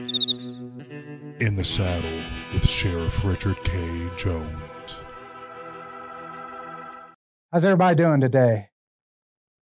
In 0.00 1.56
the 1.56 1.62
Saddle 1.62 2.22
with 2.54 2.66
Sheriff 2.66 3.22
Richard 3.22 3.62
K. 3.64 4.08
Jones. 4.16 4.96
How's 7.52 7.66
everybody 7.66 7.96
doing 7.96 8.22
today? 8.22 8.70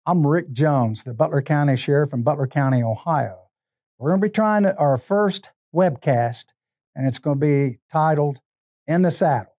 I'm 0.07 0.25
Rick 0.25 0.51
Jones, 0.51 1.03
the 1.03 1.13
Butler 1.13 1.43
County 1.43 1.75
Sheriff 1.75 2.13
in 2.13 2.23
Butler 2.23 2.47
County, 2.47 2.81
Ohio. 2.81 3.51
We're 3.99 4.09
going 4.09 4.21
to 4.21 4.27
be 4.27 4.31
trying 4.31 4.65
our 4.65 4.97
first 4.97 5.51
webcast, 5.71 6.45
and 6.95 7.05
it's 7.05 7.19
going 7.19 7.39
to 7.39 7.45
be 7.45 7.77
titled 7.91 8.39
"In 8.87 9.03
the 9.03 9.11
Saddle." 9.11 9.53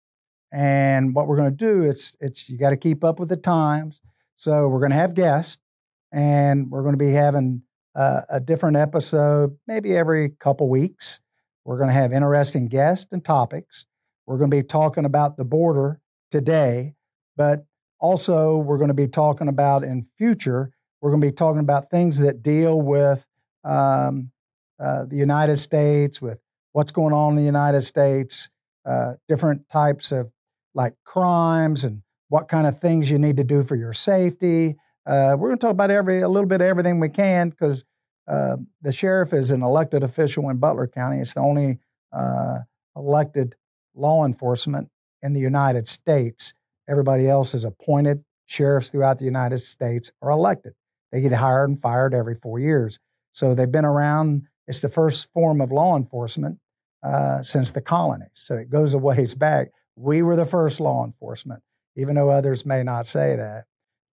And 0.53 1.15
what 1.15 1.29
we're 1.29 1.37
going 1.37 1.57
to 1.57 1.57
do, 1.57 1.85
it's 1.85 2.17
it's 2.21 2.49
you 2.49 2.59
got 2.59 2.71
to 2.71 2.77
keep 2.77 3.05
up 3.05 3.21
with 3.21 3.29
the 3.29 3.37
times. 3.37 4.01
So 4.35 4.67
we're 4.67 4.81
going 4.81 4.91
to 4.91 4.97
have 4.97 5.15
guests, 5.15 5.63
and 6.11 6.69
we're 6.69 6.83
going 6.83 6.95
to 6.95 7.05
be 7.05 7.13
having 7.13 7.63
uh, 7.95 8.23
a 8.29 8.41
different 8.41 8.77
episode, 8.77 9.57
maybe 9.67 9.97
every 9.97 10.31
couple 10.31 10.69
weeks. 10.69 11.21
We're 11.65 11.79
going 11.79 11.89
to 11.89 11.95
have 11.95 12.13
interesting 12.13 12.69
guests 12.69 13.13
and 13.13 13.25
topics. 13.25 13.87
We're 14.27 14.39
going 14.39 14.51
to 14.51 14.57
be 14.57 14.63
talking 14.63 15.05
about 15.05 15.37
the 15.37 15.45
border 15.45 16.01
today, 16.31 16.95
but 17.37 17.67
also 18.01 18.57
we're 18.59 18.79
going 18.79 18.89
to 18.89 18.95
be 18.95 19.09
talking 19.09 19.49
about 19.49 19.85
in 19.85 20.07
future. 20.19 20.73
We're 21.01 21.11
going 21.11 21.23
to 21.23 21.27
be 21.27 21.33
talking 21.33 21.61
about 21.61 21.91
things 21.91 22.19
that 22.19 22.43
deal 22.43 22.81
with 22.81 23.25
um, 23.65 24.31
uh, 24.79 25.05
the 25.05 25.17
United 25.17 25.57
States, 25.57 26.21
with 26.21 26.39
what's 26.73 26.93
going 26.93 27.15
on 27.15 27.33
in 27.33 27.37
the 27.37 27.45
United 27.45 27.83
States, 27.83 28.51
uh, 28.85 29.15
different 29.29 29.69
types 29.71 30.13
of 30.13 30.31
like 30.75 30.95
crimes 31.05 31.85
and 31.85 32.03
what 32.29 32.49
kind 32.49 32.67
of 32.67 32.81
things 32.81 33.11
you 33.11 33.19
need 33.19 33.37
to 33.37 33.45
do 33.45 33.63
for 33.63 33.77
your 33.77 33.93
safety. 33.93 34.77
Uh, 35.07 35.37
we're 35.39 35.49
going 35.49 35.59
to 35.59 35.61
talk 35.61 35.71
about 35.71 35.91
every 35.91 36.21
a 36.21 36.29
little 36.29 36.49
bit 36.49 36.61
of 36.61 36.67
everything 36.67 36.99
we 36.99 37.09
can 37.09 37.51
because 37.51 37.85
uh, 38.27 38.57
the 38.83 38.93
sheriff 38.93 39.33
is 39.33 39.51
an 39.51 39.63
elected 39.63 40.03
official 40.03 40.49
in 40.49 40.57
Butler 40.57 40.87
County. 40.87 41.21
It's 41.21 41.35
the 41.35 41.41
only 41.41 41.79
uh, 42.13 42.61
elected 42.97 43.55
law 43.95 44.25
enforcement 44.25 44.89
in 45.23 45.35
the 45.35 45.41
United 45.41 45.87
States. 45.87 46.55
Everybody 46.89 47.29
else 47.29 47.55
is 47.55 47.65
appointed. 47.65 48.25
Sheriffs 48.47 48.91
throughout 48.91 49.19
the 49.19 49.25
United 49.25 49.59
States 49.59 50.11
are 50.23 50.31
elected. 50.31 50.75
They 51.13 51.21
get 51.21 51.33
hired 51.33 51.71
and 51.71 51.81
fired 51.81 52.15
every 52.15 52.35
four 52.35 52.59
years. 52.59 52.99
So 53.33 53.55
they've 53.55 53.71
been 53.71 53.85
around. 53.85 54.49
It's 54.67 54.81
the 54.81 54.89
first 54.89 55.31
form 55.33 55.61
of 55.61 55.71
law 55.71 55.97
enforcement 55.97 56.59
uh, 57.03 57.43
since 57.43 57.71
the 57.71 57.81
colonies. 57.81 58.31
So 58.35 58.55
it 58.57 58.71
goes 58.71 58.95
a 58.95 58.99
ways 58.99 59.35
back. 59.35 59.69
We 59.97 60.23
were 60.23 60.37
the 60.37 60.47
first 60.47 60.81
law 60.81 61.05
enforcement, 61.05 61.63
even 61.97 62.17
though 62.17 62.31
others 62.31 62.67
may 62.67 62.83
not 62.83 63.07
say 63.07 63.37
that. 63.37 63.65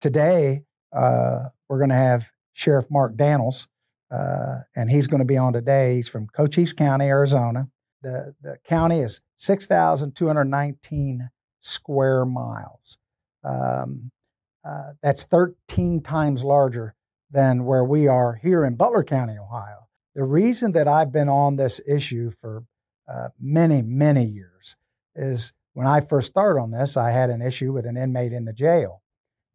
Today, 0.02 0.64
uh, 0.94 1.50
we're 1.70 1.78
going 1.80 1.90
to 1.90 1.96
have 1.96 2.28
Sheriff 2.54 2.86
Mark 2.90 3.16
Dannels, 3.16 3.68
uh, 4.12 4.62
and 4.76 4.90
he's 4.90 5.08
going 5.08 5.20
to 5.20 5.26
be 5.26 5.38
on 5.38 5.54
today. 5.54 5.96
He's 5.96 6.10
from 6.10 6.28
Cochise 6.28 6.74
County, 6.74 7.06
Arizona. 7.06 7.70
The, 8.02 8.36
the 8.42 8.58
county 8.64 9.00
is 9.02 9.22
6,219 9.38 11.30
square 11.60 12.26
miles. 12.26 12.98
Um, 13.44 14.12
uh, 14.64 14.94
that's 15.02 15.24
13 15.24 16.02
times 16.02 16.44
larger 16.44 16.96
than 17.30 17.66
where 17.66 17.84
we 17.84 18.08
are 18.08 18.36
here 18.36 18.66
in 18.66 18.76
Butler 18.76 19.04
County, 19.04 19.38
Ohio. 19.38 19.88
The 20.16 20.24
reason 20.24 20.72
that 20.72 20.88
I've 20.88 21.12
been 21.12 21.30
on 21.30 21.56
this 21.56 21.80
issue 21.88 22.32
for 22.42 22.64
uh, 23.08 23.30
many, 23.40 23.82
many 23.82 24.26
years 24.26 24.76
is 25.16 25.54
when 25.74 25.88
I 25.88 26.02
first 26.02 26.28
started 26.28 26.60
on 26.60 26.72
this, 26.72 26.98
I 26.98 27.12
had 27.12 27.30
an 27.30 27.42
issue 27.42 27.72
with 27.72 27.86
an 27.86 27.98
inmate 27.98 28.34
in 28.34 28.46
the 28.46 28.54
jail. 28.54 29.04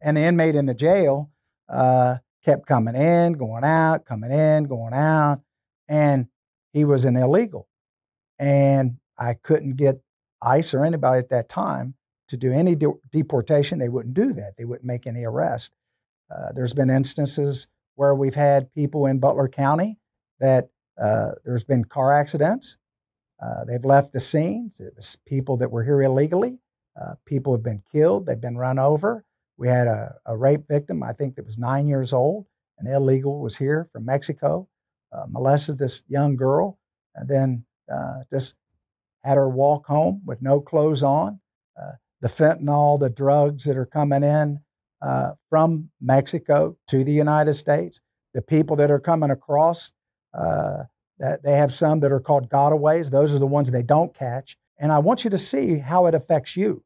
The 0.03 0.21
inmate 0.21 0.55
in 0.55 0.65
the 0.65 0.73
jail 0.73 1.31
uh, 1.69 2.17
kept 2.43 2.67
coming 2.67 2.95
in, 2.95 3.33
going 3.33 3.63
out, 3.63 4.05
coming 4.05 4.31
in, 4.31 4.65
going 4.65 4.93
out, 4.93 5.41
and 5.87 6.27
he 6.73 6.85
was 6.85 7.05
an 7.05 7.15
illegal. 7.15 7.67
And 8.39 8.97
I 9.17 9.35
couldn't 9.35 9.75
get 9.77 10.01
ICE 10.41 10.73
or 10.73 10.83
anybody 10.83 11.19
at 11.19 11.29
that 11.29 11.49
time 11.49 11.95
to 12.27 12.37
do 12.37 12.51
any 12.51 12.75
de- 12.75 12.99
deportation. 13.11 13.79
They 13.79 13.89
wouldn't 13.89 14.13
do 14.13 14.33
that. 14.33 14.55
They 14.57 14.65
wouldn't 14.65 14.85
make 14.85 15.07
any 15.07 15.23
arrest. 15.23 15.71
Uh, 16.29 16.51
there's 16.53 16.73
been 16.73 16.89
instances 16.89 17.67
where 17.95 18.15
we've 18.15 18.35
had 18.35 18.73
people 18.73 19.05
in 19.05 19.19
Butler 19.19 19.47
County 19.47 19.99
that 20.39 20.69
uh, 20.99 21.31
there's 21.45 21.63
been 21.63 21.85
car 21.85 22.11
accidents. 22.11 22.77
Uh, 23.41 23.65
they've 23.65 23.85
left 23.85 24.13
the 24.13 24.19
scenes. 24.19 24.79
It 24.79 24.93
was 24.95 25.17
people 25.27 25.57
that 25.57 25.71
were 25.71 25.83
here 25.83 26.01
illegally. 26.01 26.59
Uh, 26.99 27.15
people 27.25 27.53
have 27.53 27.63
been 27.63 27.83
killed. 27.91 28.25
They've 28.25 28.39
been 28.39 28.57
run 28.57 28.79
over. 28.79 29.25
We 29.57 29.67
had 29.67 29.87
a, 29.87 30.15
a, 30.25 30.35
rape 30.35 30.67
victim, 30.67 31.03
I 31.03 31.13
think 31.13 31.35
that 31.35 31.45
was 31.45 31.57
nine 31.57 31.87
years 31.87 32.11
old, 32.11 32.47
an 32.79 32.87
illegal 32.87 33.39
was 33.39 33.57
here 33.57 33.87
from 33.91 34.05
Mexico, 34.05 34.67
uh, 35.11 35.25
molested 35.29 35.77
this 35.77 36.03
young 36.07 36.35
girl, 36.35 36.79
and 37.15 37.29
then 37.29 37.65
uh, 37.91 38.23
just 38.31 38.55
had 39.23 39.37
her 39.37 39.49
walk 39.49 39.85
home 39.87 40.21
with 40.25 40.41
no 40.41 40.59
clothes 40.59 41.03
on. 41.03 41.39
Uh, 41.79 41.93
the 42.21 42.27
fentanyl, 42.27 42.99
the 42.99 43.09
drugs 43.09 43.65
that 43.65 43.77
are 43.77 43.85
coming 43.85 44.23
in 44.23 44.59
uh, 45.01 45.33
from 45.49 45.89
Mexico 46.01 46.77
to 46.87 47.03
the 47.03 47.11
United 47.11 47.53
States, 47.53 48.01
the 48.33 48.41
people 48.41 48.75
that 48.77 48.89
are 48.89 48.99
coming 48.99 49.29
across, 49.29 49.93
uh, 50.33 50.83
that 51.19 51.43
they 51.43 51.53
have 51.53 51.71
some 51.71 51.99
that 51.99 52.11
are 52.11 52.19
called 52.19 52.49
gotaways. 52.49 53.11
Those 53.11 53.35
are 53.35 53.39
the 53.39 53.45
ones 53.45 53.69
they 53.71 53.83
don't 53.83 54.13
catch. 54.13 54.57
And 54.79 54.91
I 54.91 54.99
want 54.99 55.23
you 55.23 55.29
to 55.29 55.37
see 55.37 55.77
how 55.77 56.07
it 56.07 56.15
affects 56.15 56.57
you. 56.57 56.83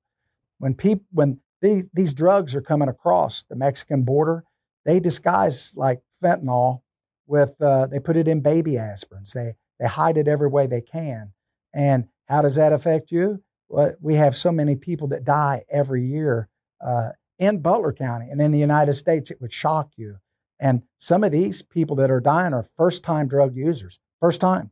When 0.60 0.74
people, 0.74 1.06
when 1.12 1.40
these, 1.62 1.86
these 1.94 2.14
drugs 2.14 2.56
are 2.56 2.62
coming 2.62 2.90
across 2.90 3.44
the 3.44 3.56
Mexican 3.56 4.04
border. 4.04 4.44
They 4.86 5.00
disguise 5.00 5.74
like 5.76 6.02
fentanyl 6.24 6.82
with, 7.26 7.60
uh, 7.62 7.88
they 7.88 8.00
put 8.00 8.18
it 8.18 8.28
in 8.28 8.42
baby 8.42 8.74
aspirins. 8.74 9.34
They, 9.34 9.54
they 9.80 9.88
hide 9.88 10.18
it 10.18 10.28
every 10.28 10.48
way 10.48 10.68
they 10.68 10.82
can. 10.82 11.34
And 11.74 12.08
how 12.28 12.42
does 12.42 12.56
that 12.56 12.74
affect 12.74 13.12
you? 13.12 13.44
Well, 13.70 13.96
we 14.02 14.16
have 14.16 14.36
so 14.36 14.52
many 14.52 14.76
people 14.76 15.08
that 15.10 15.26
die 15.26 15.64
every 15.70 16.06
year 16.06 16.50
uh, 16.80 17.10
in 17.38 17.60
Butler 17.60 17.94
County 17.94 18.30
and 18.30 18.42
in 18.42 18.52
the 18.52 18.60
United 18.60 18.94
States. 18.94 19.30
It 19.30 19.42
would 19.42 19.52
shock 19.52 19.92
you. 19.98 20.18
And 20.60 20.84
some 20.98 21.24
of 21.24 21.32
these 21.32 21.62
people 21.62 21.96
that 21.98 22.10
are 22.10 22.20
dying 22.20 22.54
are 22.54 22.64
first 22.64 23.04
time 23.04 23.28
drug 23.28 23.56
users, 23.56 24.00
first 24.20 24.42
time. 24.42 24.72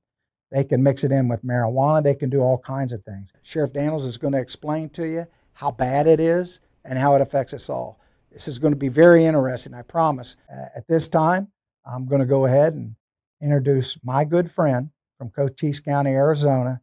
They 0.51 0.63
can 0.63 0.81
mix 0.81 1.03
it 1.03 1.11
in 1.11 1.27
with 1.27 1.43
marijuana. 1.43 2.03
They 2.03 2.15
can 2.15 2.29
do 2.29 2.39
all 2.39 2.57
kinds 2.57 2.93
of 2.93 3.03
things. 3.03 3.33
Sheriff 3.43 3.73
Dannels 3.73 4.05
is 4.05 4.17
going 4.17 4.33
to 4.33 4.39
explain 4.39 4.89
to 4.91 5.05
you 5.05 5.25
how 5.53 5.71
bad 5.71 6.07
it 6.07 6.19
is 6.19 6.61
and 6.85 6.99
how 6.99 7.15
it 7.15 7.21
affects 7.21 7.53
us 7.53 7.69
all. 7.69 7.99
This 8.31 8.47
is 8.47 8.59
going 8.59 8.73
to 8.73 8.77
be 8.77 8.89
very 8.89 9.25
interesting, 9.25 9.73
I 9.73 9.81
promise. 9.81 10.37
At 10.49 10.87
this 10.87 11.07
time, 11.07 11.49
I'm 11.85 12.05
going 12.05 12.19
to 12.19 12.25
go 12.25 12.45
ahead 12.45 12.73
and 12.73 12.95
introduce 13.41 13.97
my 14.03 14.23
good 14.23 14.51
friend 14.51 14.89
from 15.17 15.29
Cochise 15.29 15.79
County, 15.79 16.11
Arizona, 16.11 16.81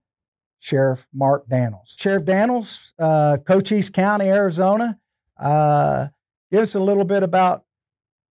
Sheriff 0.59 1.07
Mark 1.13 1.49
Dannels. 1.49 1.99
Sheriff 1.99 2.25
Dannels, 2.25 2.93
uh, 2.99 3.37
Cochise 3.39 3.91
County, 3.91 4.27
Arizona, 4.27 4.99
uh, 5.39 6.09
give 6.51 6.61
us 6.61 6.75
a 6.75 6.81
little 6.81 7.05
bit 7.05 7.23
about 7.23 7.65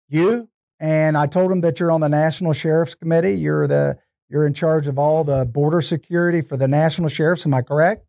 you. 0.07 0.49
And 0.79 1.17
I 1.17 1.27
told 1.27 1.51
him 1.51 1.61
that 1.61 1.79
you're 1.79 1.91
on 1.91 2.01
the 2.01 2.07
National 2.07 2.53
Sheriff's 2.53 2.95
Committee. 2.95 3.33
You're 3.33 3.67
the 3.67 3.97
you're 4.29 4.45
in 4.45 4.53
charge 4.53 4.87
of 4.87 4.99
all 4.99 5.23
the 5.23 5.43
border 5.43 5.81
security 5.81 6.41
for 6.41 6.55
the 6.55 6.67
national 6.67 7.09
sheriffs. 7.09 7.45
Am 7.45 7.53
I 7.53 7.63
correct? 7.63 8.05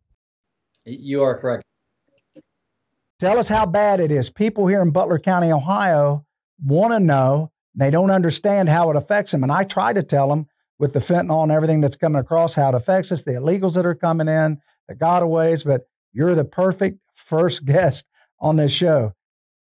You 0.85 1.23
are 1.23 1.37
correct. 1.37 1.63
Tell 3.21 3.37
us 3.37 3.47
how 3.47 3.67
bad 3.67 3.99
it 3.99 4.11
is. 4.11 4.31
People 4.31 4.65
here 4.65 4.81
in 4.81 4.89
Butler 4.89 5.19
County, 5.19 5.51
Ohio, 5.51 6.25
want 6.65 6.91
to 6.91 6.99
know. 6.99 7.51
They 7.75 7.91
don't 7.91 8.09
understand 8.09 8.67
how 8.67 8.89
it 8.89 8.95
affects 8.95 9.31
them. 9.31 9.43
And 9.43 9.51
I 9.51 9.63
try 9.63 9.93
to 9.93 10.01
tell 10.01 10.27
them 10.27 10.47
with 10.79 10.93
the 10.93 10.99
fentanyl 11.01 11.43
and 11.43 11.51
everything 11.51 11.81
that's 11.81 11.95
coming 11.95 12.19
across 12.19 12.55
how 12.55 12.69
it 12.69 12.73
affects 12.73 13.11
us, 13.11 13.23
the 13.23 13.33
illegals 13.33 13.75
that 13.75 13.85
are 13.85 13.93
coming 13.93 14.27
in, 14.27 14.59
the 14.87 14.95
gotaways. 14.95 15.63
But 15.63 15.87
you're 16.11 16.33
the 16.33 16.43
perfect 16.43 16.97
first 17.13 17.63
guest 17.65 18.07
on 18.39 18.55
this 18.55 18.71
show. 18.71 19.13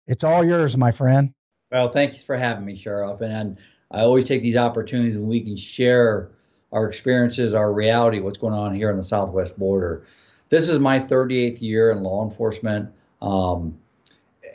It's 0.07 0.23
all 0.23 0.45
yours, 0.45 0.77
my 0.77 0.93
friend. 0.93 1.35
Well, 1.73 1.91
thank 1.91 2.13
you 2.13 2.21
for 2.21 2.37
having 2.37 2.65
me, 2.65 2.77
Sheriff. 2.77 3.21
And, 3.23 3.33
and 3.33 3.59
I 3.91 4.03
always 4.03 4.29
take 4.29 4.41
these 4.41 4.57
opportunities 4.57 5.17
when 5.17 5.27
we 5.27 5.41
can 5.41 5.57
share 5.57 6.31
our 6.71 6.87
experiences, 6.87 7.55
our 7.55 7.73
reality, 7.73 8.21
what's 8.21 8.39
going 8.39 8.55
on 8.55 8.73
here 8.73 8.89
on 8.89 8.97
the 8.97 9.03
southwest 9.03 9.59
border. 9.59 10.07
This 10.49 10.69
is 10.69 10.79
my 10.79 11.01
38th 11.01 11.61
year 11.61 11.91
in 11.91 12.05
law 12.05 12.23
enforcement. 12.23 12.91
Um, 13.21 13.79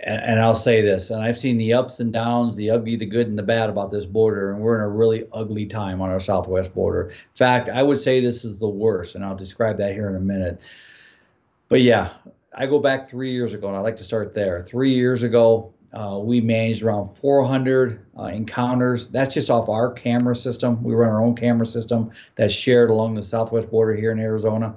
and, 0.05 0.21
and, 0.21 0.39
I'll 0.39 0.55
say 0.55 0.81
this, 0.81 1.09
and 1.09 1.21
I've 1.21 1.37
seen 1.37 1.57
the 1.57 1.73
ups 1.73 1.99
and 1.99 2.11
downs, 2.11 2.55
the 2.55 2.69
ugly, 2.69 2.95
the 2.95 3.05
good, 3.05 3.27
and 3.27 3.37
the 3.37 3.43
bad 3.43 3.69
about 3.69 3.89
this 3.89 4.05
border, 4.05 4.51
and 4.51 4.59
we're 4.59 4.75
in 4.75 4.81
a 4.81 4.89
really 4.89 5.25
ugly 5.31 5.65
time 5.65 6.01
on 6.01 6.09
our 6.09 6.19
southwest 6.19 6.73
border. 6.73 7.09
In 7.09 7.15
fact, 7.35 7.69
I 7.69 7.83
would 7.83 7.99
say 7.99 8.19
this 8.19 8.43
is 8.43 8.59
the 8.59 8.67
worst, 8.67 9.15
and 9.15 9.23
I'll 9.23 9.35
describe 9.35 9.77
that 9.77 9.93
here 9.93 10.09
in 10.09 10.15
a 10.15 10.19
minute. 10.19 10.59
But 11.69 11.81
yeah, 11.81 12.09
I 12.55 12.67
go 12.67 12.79
back 12.79 13.07
three 13.07 13.31
years 13.31 13.53
ago, 13.53 13.67
and 13.67 13.77
I'd 13.77 13.81
like 13.81 13.97
to 13.97 14.03
start 14.03 14.33
there. 14.33 14.61
Three 14.61 14.93
years 14.93 15.23
ago, 15.23 15.73
uh, 15.93 16.19
we 16.21 16.41
managed 16.41 16.81
around 16.81 17.09
400 17.17 18.03
uh, 18.17 18.23
encounters. 18.23 19.07
That's 19.07 19.33
just 19.33 19.49
off 19.49 19.69
our 19.69 19.91
camera 19.91 20.35
system. 20.35 20.83
We 20.83 20.95
run 20.95 21.09
our 21.09 21.21
own 21.21 21.35
camera 21.35 21.65
system 21.65 22.11
that's 22.35 22.53
shared 22.53 22.89
along 22.89 23.15
the 23.15 23.23
southwest 23.23 23.69
border 23.69 23.95
here 23.95 24.11
in 24.11 24.19
Arizona 24.19 24.75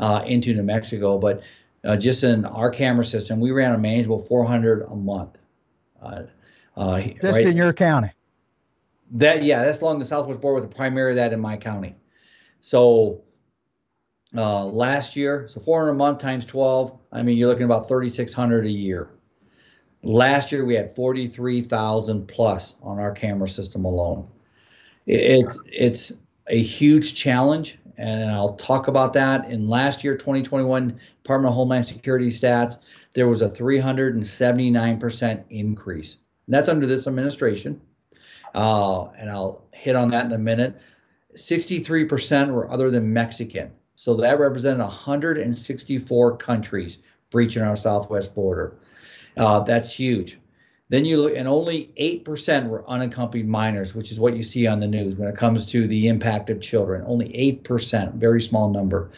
uh, 0.00 0.24
into 0.26 0.52
New 0.54 0.64
Mexico. 0.64 1.18
But 1.18 1.42
uh, 1.86 1.96
just 1.96 2.24
in 2.24 2.44
our 2.44 2.70
camera 2.70 3.04
system, 3.04 3.40
we 3.40 3.50
ran 3.50 3.74
a 3.74 3.78
manageable 3.78 4.18
400 4.18 4.82
a 4.82 4.96
month. 4.96 5.38
Uh, 6.02 6.22
uh, 6.76 7.00
just 7.00 7.38
right? 7.38 7.46
in 7.46 7.56
your 7.56 7.72
county. 7.72 8.10
That 9.12 9.44
yeah, 9.44 9.64
that's 9.64 9.80
along 9.80 10.00
the 10.00 10.04
southwest 10.04 10.40
border 10.40 10.60
with 10.60 10.68
the 10.68 10.76
primary 10.76 11.12
of 11.12 11.16
that 11.16 11.32
in 11.32 11.40
my 11.40 11.56
county. 11.56 11.94
So 12.60 13.22
uh, 14.36 14.64
last 14.64 15.14
year, 15.16 15.48
so 15.48 15.60
400 15.60 15.92
a 15.92 15.94
month 15.94 16.18
times 16.18 16.44
12. 16.44 16.98
I 17.12 17.22
mean, 17.22 17.38
you're 17.38 17.48
looking 17.48 17.64
about 17.64 17.88
3,600 17.88 18.66
a 18.66 18.70
year. 18.70 19.10
Last 20.02 20.52
year 20.52 20.64
we 20.64 20.74
had 20.74 20.94
43,000 20.94 22.26
plus 22.26 22.74
on 22.82 22.98
our 22.98 23.12
camera 23.12 23.48
system 23.48 23.84
alone. 23.84 24.28
It's 25.06 25.58
it's 25.66 26.12
a 26.48 26.62
huge 26.62 27.14
challenge, 27.14 27.78
and 27.96 28.30
I'll 28.30 28.54
talk 28.54 28.88
about 28.88 29.12
that. 29.14 29.50
In 29.50 29.68
last 29.68 30.04
year, 30.04 30.16
2021 30.16 31.00
Department 31.22 31.50
of 31.50 31.56
Homeland 31.56 31.86
Security 31.86 32.28
stats, 32.28 32.78
there 33.14 33.28
was 33.28 33.42
a 33.42 33.48
379% 33.48 35.44
increase. 35.50 36.16
And 36.46 36.54
that's 36.54 36.68
under 36.68 36.86
this 36.86 37.06
administration, 37.06 37.80
uh, 38.54 39.06
and 39.18 39.30
I'll 39.30 39.64
hit 39.72 39.96
on 39.96 40.10
that 40.10 40.26
in 40.26 40.32
a 40.32 40.38
minute. 40.38 40.78
63% 41.34 42.52
were 42.52 42.70
other 42.70 42.90
than 42.90 43.12
Mexican. 43.12 43.72
So 43.96 44.14
that 44.14 44.38
represented 44.38 44.80
164 44.80 46.36
countries 46.36 46.98
breaching 47.30 47.62
our 47.62 47.76
southwest 47.76 48.34
border. 48.34 48.76
Uh, 49.36 49.60
that's 49.60 49.92
huge. 49.92 50.38
Then 50.88 51.04
you 51.04 51.20
look, 51.20 51.34
and 51.34 51.48
only 51.48 51.90
8% 51.98 52.68
were 52.68 52.88
unaccompanied 52.88 53.48
minors, 53.48 53.94
which 53.94 54.12
is 54.12 54.20
what 54.20 54.36
you 54.36 54.44
see 54.44 54.66
on 54.68 54.78
the 54.78 54.86
news 54.86 55.16
when 55.16 55.28
it 55.28 55.36
comes 55.36 55.66
to 55.66 55.88
the 55.88 56.06
impact 56.06 56.48
of 56.48 56.60
children. 56.60 57.02
Only 57.06 57.28
8%, 57.62 58.14
very 58.14 58.40
small 58.40 58.70
number. 58.70 59.10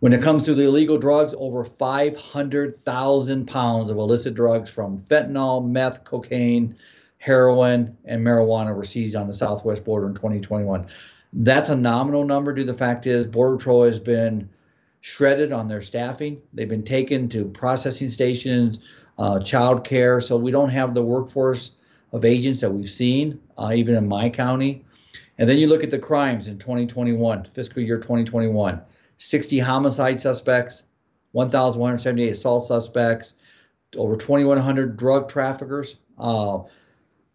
When 0.00 0.12
it 0.12 0.22
comes 0.22 0.44
to 0.44 0.54
the 0.54 0.64
illegal 0.64 0.98
drugs, 0.98 1.34
over 1.38 1.64
500,000 1.64 3.46
pounds 3.46 3.90
of 3.90 3.96
illicit 3.96 4.34
drugs 4.34 4.68
from 4.68 4.98
fentanyl, 4.98 5.66
meth, 5.66 6.04
cocaine, 6.04 6.76
heroin, 7.18 7.96
and 8.04 8.24
marijuana 8.24 8.74
were 8.74 8.84
seized 8.84 9.16
on 9.16 9.26
the 9.26 9.34
southwest 9.34 9.84
border 9.84 10.06
in 10.06 10.14
2021. 10.14 10.86
That's 11.32 11.68
a 11.68 11.76
nominal 11.76 12.24
number 12.24 12.52
due 12.52 12.62
to 12.62 12.72
the 12.72 12.78
fact 12.78 13.06
is 13.06 13.26
Border 13.26 13.56
Patrol 13.56 13.84
has 13.84 14.00
been 14.00 14.48
shredded 15.00 15.52
on 15.52 15.68
their 15.68 15.80
staffing. 15.80 16.40
They've 16.52 16.68
been 16.68 16.84
taken 16.84 17.28
to 17.30 17.46
processing 17.46 18.08
stations, 18.08 18.80
uh, 19.18 19.40
child 19.40 19.84
care. 19.84 20.20
So 20.20 20.36
we 20.36 20.50
don't 20.50 20.70
have 20.70 20.94
the 20.94 21.02
workforce 21.02 21.76
of 22.12 22.24
agents 22.24 22.60
that 22.60 22.72
we've 22.72 22.88
seen, 22.88 23.40
uh, 23.56 23.72
even 23.74 23.94
in 23.94 24.08
my 24.08 24.28
county. 24.28 24.84
And 25.38 25.48
then 25.48 25.58
you 25.58 25.68
look 25.68 25.82
at 25.82 25.90
the 25.90 25.98
crimes 25.98 26.48
in 26.48 26.58
2021, 26.58 27.46
fiscal 27.54 27.82
year 27.82 27.98
2021 27.98 28.80
60 29.18 29.58
homicide 29.58 30.18
suspects, 30.18 30.82
1,178 31.32 32.30
assault 32.30 32.66
suspects, 32.66 33.34
over 33.96 34.16
2,100 34.16 34.96
drug 34.96 35.28
traffickers, 35.28 35.96
uh, 36.18 36.60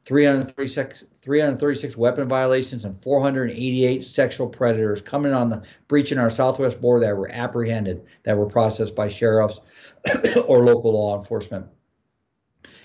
336, 0.06 1.04
336 1.22 1.98
weapon 1.98 2.28
violations, 2.28 2.86
and 2.86 2.96
488 3.02 4.04
sexual 4.04 4.48
predators 4.48 5.02
coming 5.02 5.34
on 5.34 5.50
the 5.50 5.64
breaching 5.88 6.18
our 6.18 6.30
southwest 6.30 6.80
border 6.80 7.06
that 7.06 7.18
were 7.18 7.32
apprehended, 7.32 8.06
that 8.24 8.38
were 8.38 8.46
processed 8.46 8.96
by 8.96 9.08
sheriffs 9.08 9.60
or 10.46 10.64
local 10.64 10.94
law 10.94 11.18
enforcement. 11.18 11.66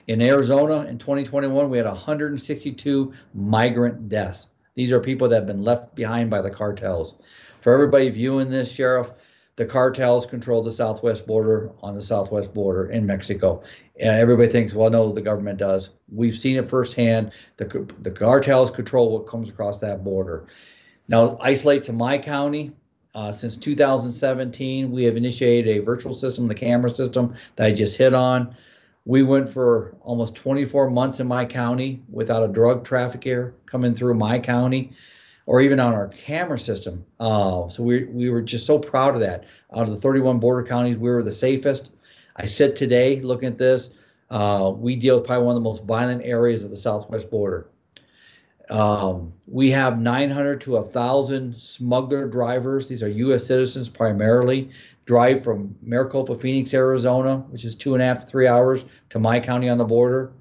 In 0.06 0.22
Arizona 0.22 0.86
in 0.86 0.98
2021, 0.98 1.70
we 1.70 1.76
had 1.76 1.86
162 1.86 3.12
migrant 3.34 4.08
deaths. 4.08 4.48
These 4.74 4.92
are 4.92 5.00
people 5.00 5.28
that 5.28 5.36
have 5.36 5.46
been 5.46 5.62
left 5.62 5.94
behind 5.94 6.30
by 6.30 6.40
the 6.40 6.50
cartels 6.50 7.16
for 7.60 7.74
everybody 7.74 8.08
viewing 8.08 8.50
this, 8.50 8.72
Sheriff, 8.72 9.10
the 9.56 9.66
cartels 9.66 10.26
control 10.26 10.62
the 10.62 10.70
southwest 10.70 11.26
border 11.26 11.70
on 11.82 11.94
the 11.94 12.02
southwest 12.02 12.54
border 12.54 12.88
in 12.88 13.04
Mexico. 13.04 13.62
And 14.00 14.16
everybody 14.16 14.48
thinks, 14.48 14.72
well, 14.72 14.90
no, 14.90 15.12
the 15.12 15.20
government 15.20 15.58
does. 15.58 15.90
We've 16.10 16.34
seen 16.34 16.56
it 16.56 16.66
firsthand. 16.66 17.32
The, 17.58 17.86
the 18.00 18.10
cartels 18.10 18.70
control 18.70 19.12
what 19.12 19.26
comes 19.26 19.50
across 19.50 19.80
that 19.80 20.02
border. 20.02 20.46
Now, 21.08 21.36
isolate 21.40 21.82
to 21.84 21.92
my 21.92 22.18
county. 22.18 22.72
Uh, 23.14 23.32
since 23.32 23.56
2017, 23.56 24.90
we 24.90 25.02
have 25.04 25.16
initiated 25.16 25.76
a 25.76 25.84
virtual 25.84 26.14
system, 26.14 26.46
the 26.46 26.54
camera 26.54 26.88
system 26.88 27.34
that 27.56 27.66
I 27.66 27.72
just 27.72 27.98
hit 27.98 28.14
on. 28.14 28.54
We 29.04 29.22
went 29.22 29.50
for 29.50 29.96
almost 30.02 30.36
24 30.36 30.90
months 30.90 31.18
in 31.18 31.26
my 31.26 31.44
county 31.44 32.02
without 32.08 32.48
a 32.48 32.52
drug 32.52 32.84
trafficker 32.84 33.54
coming 33.66 33.94
through 33.94 34.14
my 34.14 34.38
county 34.38 34.92
or 35.46 35.60
even 35.60 35.80
on 35.80 35.92
our 35.92 36.08
camera 36.08 36.58
system. 36.58 37.04
Uh, 37.18 37.68
so 37.68 37.82
we, 37.82 38.04
we 38.04 38.30
were 38.30 38.42
just 38.42 38.66
so 38.66 38.78
proud 38.78 39.14
of 39.14 39.20
that. 39.20 39.44
Out 39.74 39.88
of 39.88 39.90
the 39.90 39.96
31 39.96 40.38
border 40.38 40.66
counties, 40.66 40.96
we 40.96 41.10
were 41.10 41.24
the 41.24 41.32
safest. 41.32 41.90
I 42.40 42.46
said 42.46 42.74
today, 42.74 43.20
looking 43.20 43.48
at 43.48 43.58
this, 43.58 43.90
uh, 44.30 44.72
we 44.74 44.96
deal 44.96 45.16
with 45.16 45.26
probably 45.26 45.44
one 45.44 45.56
of 45.56 45.62
the 45.62 45.68
most 45.68 45.84
violent 45.84 46.22
areas 46.24 46.64
of 46.64 46.70
the 46.70 46.76
southwest 46.76 47.30
border. 47.30 47.68
Um, 48.70 49.34
we 49.46 49.70
have 49.72 50.00
900 50.00 50.62
to 50.62 50.72
1,000 50.72 51.54
smuggler 51.60 52.26
drivers. 52.28 52.88
These 52.88 53.02
are 53.02 53.08
U.S. 53.08 53.46
citizens 53.46 53.90
primarily. 53.90 54.70
Drive 55.04 55.44
from 55.44 55.76
Maricopa, 55.82 56.34
Phoenix, 56.38 56.72
Arizona, 56.72 57.38
which 57.50 57.64
is 57.64 57.76
two 57.76 57.92
and 57.92 58.02
a 58.02 58.06
half, 58.06 58.26
three 58.26 58.46
hours, 58.46 58.86
to 59.10 59.18
my 59.18 59.38
county 59.38 59.68
on 59.68 59.76
the 59.76 59.84
border 59.84 60.32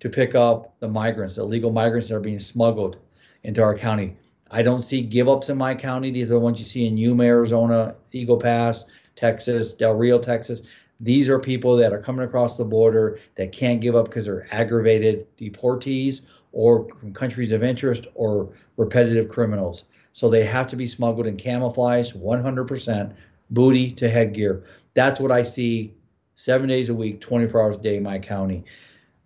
to 0.00 0.08
pick 0.08 0.34
up 0.34 0.74
the 0.80 0.88
migrants, 0.88 1.36
the 1.36 1.42
illegal 1.42 1.70
migrants 1.70 2.08
that 2.08 2.16
are 2.16 2.20
being 2.20 2.40
smuggled 2.40 2.98
into 3.44 3.62
our 3.62 3.76
county. 3.76 4.16
I 4.50 4.62
don't 4.62 4.82
see 4.82 5.02
give 5.02 5.28
ups 5.28 5.50
in 5.50 5.58
my 5.58 5.76
county. 5.76 6.10
These 6.10 6.32
are 6.32 6.34
the 6.34 6.40
ones 6.40 6.58
you 6.58 6.66
see 6.66 6.86
in 6.86 6.96
Yuma, 6.96 7.24
Arizona, 7.24 7.94
Eagle 8.10 8.38
Pass, 8.38 8.86
Texas, 9.14 9.72
Del 9.72 9.94
Rio, 9.94 10.18
Texas. 10.18 10.62
These 11.00 11.28
are 11.28 11.38
people 11.38 11.76
that 11.76 11.92
are 11.92 12.00
coming 12.00 12.24
across 12.24 12.56
the 12.56 12.64
border 12.64 13.18
that 13.34 13.52
can't 13.52 13.80
give 13.80 13.96
up 13.96 14.06
because 14.06 14.26
they're 14.26 14.46
aggravated 14.52 15.26
deportees 15.36 16.22
or 16.52 16.88
from 17.00 17.12
countries 17.12 17.52
of 17.52 17.62
interest 17.62 18.06
or 18.14 18.52
repetitive 18.76 19.28
criminals. 19.28 19.84
So 20.12 20.28
they 20.28 20.44
have 20.44 20.68
to 20.68 20.76
be 20.76 20.86
smuggled 20.86 21.26
in 21.26 21.36
camouflage 21.36 22.12
100%, 22.12 23.12
booty 23.50 23.90
to 23.92 24.08
headgear. 24.08 24.64
That's 24.94 25.20
what 25.20 25.32
I 25.32 25.42
see 25.42 25.92
seven 26.36 26.68
days 26.68 26.88
a 26.88 26.94
week, 26.94 27.20
24 27.20 27.62
hours 27.62 27.76
a 27.76 27.80
day 27.80 27.96
in 27.96 28.02
my 28.04 28.18
county. 28.18 28.64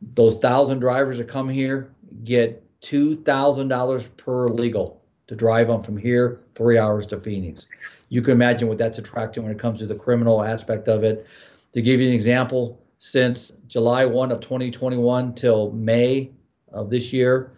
Those 0.01 0.39
thousand 0.39 0.79
drivers 0.79 1.19
that 1.19 1.29
come 1.29 1.49
here 1.49 1.93
get 2.25 2.63
$2,000 2.81 4.17
per 4.17 4.49
legal 4.49 5.03
to 5.27 5.37
drive 5.37 5.67
them 5.67 5.83
from 5.83 5.97
here 5.97 6.41
three 6.55 6.79
hours 6.79 7.07
to 7.09 7.21
Phoenix. 7.21 7.69
You 8.09 8.23
can 8.23 8.33
imagine 8.33 8.69
what 8.69 8.79
that's 8.79 8.99
attracting 8.99 9.43
when 9.43 9.53
it 9.53 9.59
comes 9.59 9.81
to 9.81 9.87
the 9.87 9.95
criminal 9.95 10.43
aspect 10.43 10.89
of 10.89 11.05
it. 11.05 11.27
To 11.73 11.83
give 11.83 12.01
you 12.01 12.09
an 12.09 12.15
example, 12.15 12.83
since 12.99 13.53
July 13.67 14.05
1 14.05 14.33
of 14.33 14.41
2021 14.41 15.35
till 15.35 15.71
May 15.73 16.31
of 16.73 16.91
this 16.91 17.13
year, 17.13 17.53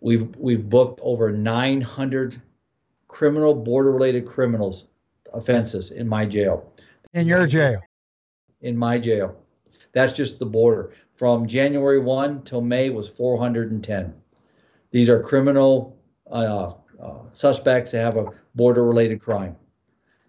we've 0.00 0.34
we've 0.36 0.68
booked 0.68 1.00
over 1.02 1.30
900 1.30 2.40
criminal 3.08 3.54
border 3.54 3.92
related 3.92 4.26
criminals 4.26 4.84
offenses 5.32 5.90
in 5.90 6.08
my 6.08 6.26
jail. 6.26 6.72
In 7.14 7.26
your 7.26 7.46
jail. 7.46 7.80
In 8.60 8.76
my 8.76 8.98
jail. 8.98 9.36
That's 9.92 10.12
just 10.12 10.38
the 10.38 10.46
border. 10.46 10.92
From 11.14 11.46
January 11.46 11.98
1 11.98 12.42
till 12.42 12.60
May 12.60 12.90
was 12.90 13.08
410. 13.08 14.14
These 14.90 15.08
are 15.10 15.22
criminal 15.22 15.98
uh, 16.30 16.72
uh, 17.00 17.14
suspects 17.32 17.92
that 17.92 18.00
have 18.00 18.16
a 18.16 18.30
border 18.54 18.84
related 18.84 19.20
crime 19.20 19.56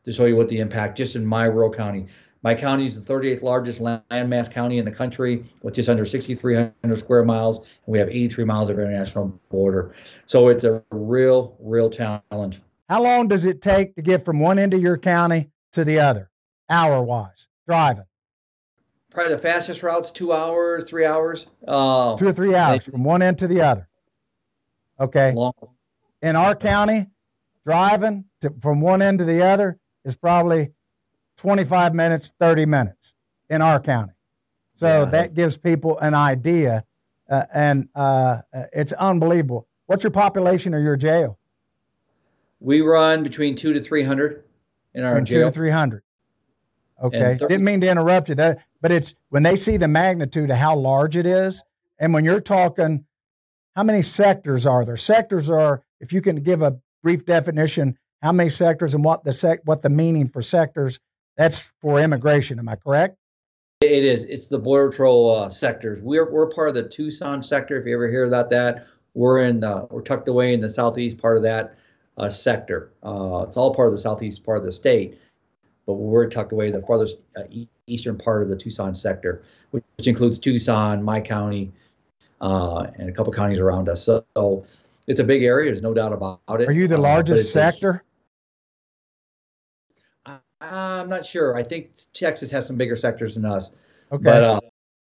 to 0.04 0.12
show 0.12 0.26
you 0.26 0.36
what 0.36 0.50
the 0.50 0.60
impact 0.60 0.98
just 0.98 1.16
in 1.16 1.26
my 1.26 1.46
rural 1.46 1.72
county. 1.72 2.08
My 2.42 2.56
county 2.56 2.86
is 2.86 3.00
the 3.00 3.14
38th 3.14 3.42
largest 3.42 3.82
landmass 3.82 4.50
county 4.50 4.78
in 4.78 4.86
the 4.86 4.92
country 4.92 5.44
with 5.62 5.74
just 5.74 5.90
under 5.90 6.06
6,300 6.06 6.98
square 6.98 7.24
miles, 7.26 7.58
and 7.58 7.68
we 7.88 8.00
have 8.00 8.08
83 8.08 8.46
miles 8.46 8.70
of 8.70 8.80
international 8.80 9.40
border. 9.50 9.94
So 10.26 10.48
it's 10.48 10.64
a 10.64 10.82
real, 10.90 11.58
real 11.60 11.90
challenge. 11.90 12.62
How 12.88 13.04
long 13.04 13.28
does 13.28 13.46
it 13.46 13.62
take 13.62 13.96
to 13.96 14.02
get 14.02 14.24
from 14.24 14.40
one 14.40 14.58
end 14.58 14.74
of 14.74 14.82
your 14.82 14.98
county 14.98 15.52
to 15.74 15.84
the 15.84 16.00
other, 16.00 16.32
hour 16.70 17.04
wise, 17.04 17.50
driving? 17.68 18.06
Probably 19.12 19.34
the 19.34 19.42
fastest 19.42 19.84
route's 19.84 20.12
two 20.12 20.32
hours, 20.32 20.86
three 20.86 21.06
hours. 21.06 21.46
Uh, 21.68 22.16
two 22.16 22.28
or 22.28 22.34
three 22.34 22.56
hours 22.56 22.86
from 22.86 23.04
one 23.04 23.22
end 23.22 23.40
to 23.40 23.48
the 23.48 23.62
other. 23.62 23.90
Okay. 25.00 25.34
Long, 25.34 25.54
in 26.22 26.36
our 26.36 26.56
county, 26.56 27.08
driving 27.66 28.26
to, 28.42 28.54
from 28.62 28.80
one 28.82 29.02
end 29.02 29.20
to 29.20 29.26
the 29.26 29.42
other 29.42 29.78
is 30.06 30.16
probably 30.16 30.72
25 31.40 31.96
minutes, 31.96 32.34
30 32.38 32.66
minutes 32.66 33.16
in 33.50 33.62
our 33.62 33.80
county. 33.80 34.12
So 34.76 34.88
yeah. 34.88 35.06
that 35.06 35.34
gives 35.34 35.56
people 35.56 35.98
an 36.00 36.14
idea, 36.14 36.84
uh, 37.30 37.46
and 37.54 37.88
uh, 37.96 38.42
it's 38.74 38.92
unbelievable. 38.92 39.66
What's 39.86 40.04
your 40.04 40.12
population 40.12 40.76
or 40.76 40.82
your 40.82 40.98
jail? 40.98 41.40
We 42.60 42.82
run 42.82 43.24
between 43.24 43.56
two 43.56 43.72
to 43.72 43.82
300 43.82 44.44
in 44.94 45.06
our 45.06 45.22
jail. 45.22 45.46
Two 45.46 45.46
to 45.46 45.52
300. 45.52 46.04
Okay. 47.02 47.38
30- 47.40 47.48
Didn't 47.48 47.64
mean 47.64 47.82
to 47.82 47.90
interrupt 47.90 48.28
you, 48.28 48.36
that, 48.36 48.60
but 48.82 48.92
it's 48.92 49.16
when 49.30 49.44
they 49.44 49.56
see 49.56 49.78
the 49.78 49.88
magnitude 49.88 50.50
of 50.50 50.58
how 50.58 50.76
large 50.76 51.16
it 51.16 51.26
is, 51.26 51.64
and 51.98 52.14
when 52.14 52.26
you're 52.26 52.42
talking, 52.42 53.06
how 53.78 53.84
many 53.84 54.02
sectors 54.02 54.66
are 54.66 54.84
there? 54.84 54.98
Sectors 54.98 55.50
are 55.50 55.84
if 56.02 56.12
you 56.12 56.22
can 56.22 56.44
give 56.44 56.62
a 56.62 56.80
brief 57.02 57.26
definition, 57.26 57.98
how 58.22 58.34
many 58.34 58.50
sectors 58.50 58.94
and 58.94 59.06
what 59.06 59.24
the 59.24 59.32
sec, 59.32 59.62
what 59.64 59.84
the 59.84 59.90
meaning 59.90 60.28
for 60.28 60.42
sectors, 60.42 61.00
that's 61.40 61.72
for 61.82 62.02
immigration. 62.02 62.60
Am 62.60 62.68
I 62.68 62.76
correct? 62.76 63.16
It 63.80 64.04
is. 64.04 64.26
It's 64.26 64.48
the 64.48 64.60
border 64.60 64.90
patrol 64.90 65.34
uh, 65.34 65.48
sectors. 65.48 66.02
We're 66.02 66.30
we're 66.30 66.48
part 66.48 66.68
of 66.68 66.76
the 66.76 66.84
Tucson 66.84 67.42
sector. 67.42 67.80
If 67.80 67.88
you 67.88 67.96
ever 67.96 68.10
hear 68.10 68.26
about 68.26 68.50
that, 68.50 68.86
we're 69.14 69.40
in 69.44 69.62
the, 69.62 69.88
we're 69.90 70.02
tucked 70.02 70.28
away 70.28 70.54
in 70.54 70.60
the 70.60 70.68
southeast 70.68 71.18
part 71.18 71.38
of 71.38 71.44
that 71.44 71.76
uh, 72.18 72.28
sector. 72.28 72.92
Uh, 73.04 73.46
it's 73.48 73.56
all 73.56 73.74
part 73.74 73.88
of 73.88 73.94
the 73.94 73.98
southeast 73.98 74.44
part 74.44 74.58
of 74.58 74.66
the 74.66 74.72
state, 74.72 75.18
but 75.86 75.94
we're 75.94 76.28
tucked 76.28 76.52
away 76.52 76.72
the 76.72 76.82
farthest 76.82 77.16
uh, 77.38 77.44
eastern 77.88 78.18
part 78.18 78.44
of 78.44 78.50
the 78.50 78.58
Tucson 78.58 78.94
sector, 78.94 79.42
which, 79.72 79.86
which 79.96 80.08
includes 80.08 80.40
Tucson, 80.40 81.02
my 81.02 81.22
county, 81.22 81.72
uh, 82.42 82.88
and 82.96 83.08
a 83.08 83.14
couple 83.14 83.32
counties 83.32 83.60
around 83.60 83.88
us. 83.88 84.04
So, 84.04 84.26
so, 84.36 84.66
it's 85.08 85.22
a 85.22 85.24
big 85.24 85.42
area. 85.42 85.72
There's 85.72 85.82
no 85.82 85.94
doubt 85.94 86.12
about 86.12 86.42
it. 86.50 86.68
Are 86.68 86.72
you 86.74 86.88
the 86.88 86.98
uh, 86.98 87.02
largest 87.02 87.54
sector? 87.54 88.04
I'm 90.72 91.10
not 91.10 91.26
sure. 91.26 91.56
I 91.56 91.64
think 91.64 91.92
Texas 92.14 92.52
has 92.52 92.68
some 92.68 92.78
bigger 92.78 92.96
sectors 92.96 93.36
than 93.36 93.46
us. 93.46 93.72
Okay. 94.12 94.24
But 94.24 94.44
uh, 94.44 94.60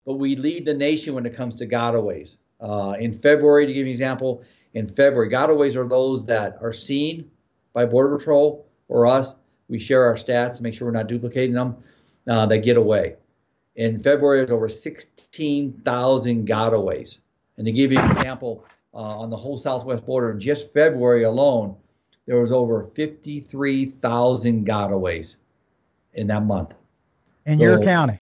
but 0.05 0.15
we 0.15 0.37
lead 0.37 0.65
the 0.65 0.75
nation 0.75 1.15
when 1.15 1.27
it 1.27 1.35
comes 1.35 1.57
to 1.57 1.67
gotaways. 1.67 2.37
Uh, 2.61 2.95
in 2.99 3.13
February, 3.13 3.67
to 3.67 3.73
give 3.73 3.81
you 3.81 3.87
an 3.87 3.91
example, 3.91 4.43
in 4.75 4.87
February, 4.87 5.29
gotaways 5.29 5.77
are 5.77 5.87
those 5.87 6.25
that 6.27 6.59
are 6.63 6.73
seen 6.73 7.31
by 7.73 7.85
Border 7.85 8.17
Patrol 8.17 8.67
or 8.89 9.07
us. 9.07 9.35
We 9.69 9.79
share 9.79 10.05
our 10.05 10.15
stats 10.15 10.57
to 10.57 10.63
make 10.63 10.75
sure 10.75 10.87
we're 10.87 10.93
not 10.93 11.09
duplicating 11.09 11.55
them. 11.55 11.77
Uh, 12.27 12.47
they 12.47 12.61
get 12.61 12.77
away. 12.77 13.17
In 13.75 13.99
February, 13.99 14.39
there's 14.39 14.53
over 14.53 14.69
16,000 14.69 16.49
gotaways. 16.49 17.19
And 17.57 17.67
to 17.67 17.73
give 17.73 17.93
you 17.93 17.99
an 17.99 18.11
example, 18.13 18.65
uh, 18.95 18.99
on 18.99 19.29
the 19.29 19.37
whole 19.37 19.59
southwest 19.59 20.07
border, 20.07 20.31
in 20.31 20.41
just 20.41 20.73
February 20.73 21.25
alone, 21.25 21.77
there 22.27 22.41
was 22.41 22.53
over 22.53 22.89
53,000 22.95 24.67
gotaways 24.67 25.37
in 26.17 26.27
that 26.27 26.45
month. 26.45 26.75
In 27.47 27.57
so, 27.57 27.63
your 27.63 27.83
county? 27.83 28.19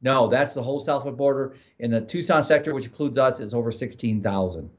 No, 0.00 0.28
that's 0.28 0.54
the 0.54 0.62
whole 0.62 0.80
southwest 0.80 1.16
border. 1.16 1.54
In 1.80 1.90
the 1.90 2.00
Tucson 2.00 2.42
sector, 2.42 2.72
which 2.72 2.86
includes 2.86 3.18
us, 3.18 3.40
is 3.40 3.52
over 3.52 3.70
16,000. 3.70 4.70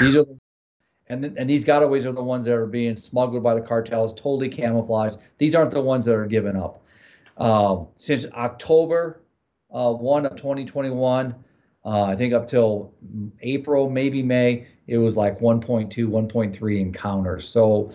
These 0.00 0.16
are, 0.16 0.24
and 1.08 1.24
and 1.24 1.50
these 1.50 1.64
gotaways 1.64 2.06
are 2.06 2.12
the 2.12 2.22
ones 2.22 2.46
that 2.46 2.56
are 2.56 2.66
being 2.66 2.96
smuggled 2.96 3.42
by 3.42 3.54
the 3.54 3.60
cartels, 3.60 4.14
totally 4.14 4.48
camouflaged. 4.48 5.18
These 5.38 5.54
aren't 5.54 5.72
the 5.72 5.80
ones 5.80 6.04
that 6.04 6.14
are 6.14 6.26
given 6.26 6.56
up. 6.56 6.84
Um, 7.36 7.88
since 7.96 8.26
October 8.32 9.22
uh, 9.72 9.92
1 9.92 10.26
of 10.26 10.36
2021, 10.36 11.34
uh, 11.84 12.02
I 12.02 12.14
think 12.14 12.34
up 12.34 12.46
till 12.46 12.92
April, 13.40 13.88
maybe 13.88 14.22
May, 14.22 14.66
it 14.86 14.98
was 14.98 15.16
like 15.16 15.40
1.2, 15.40 15.88
1.3 15.88 16.80
encounters. 16.80 17.48
So 17.48 17.90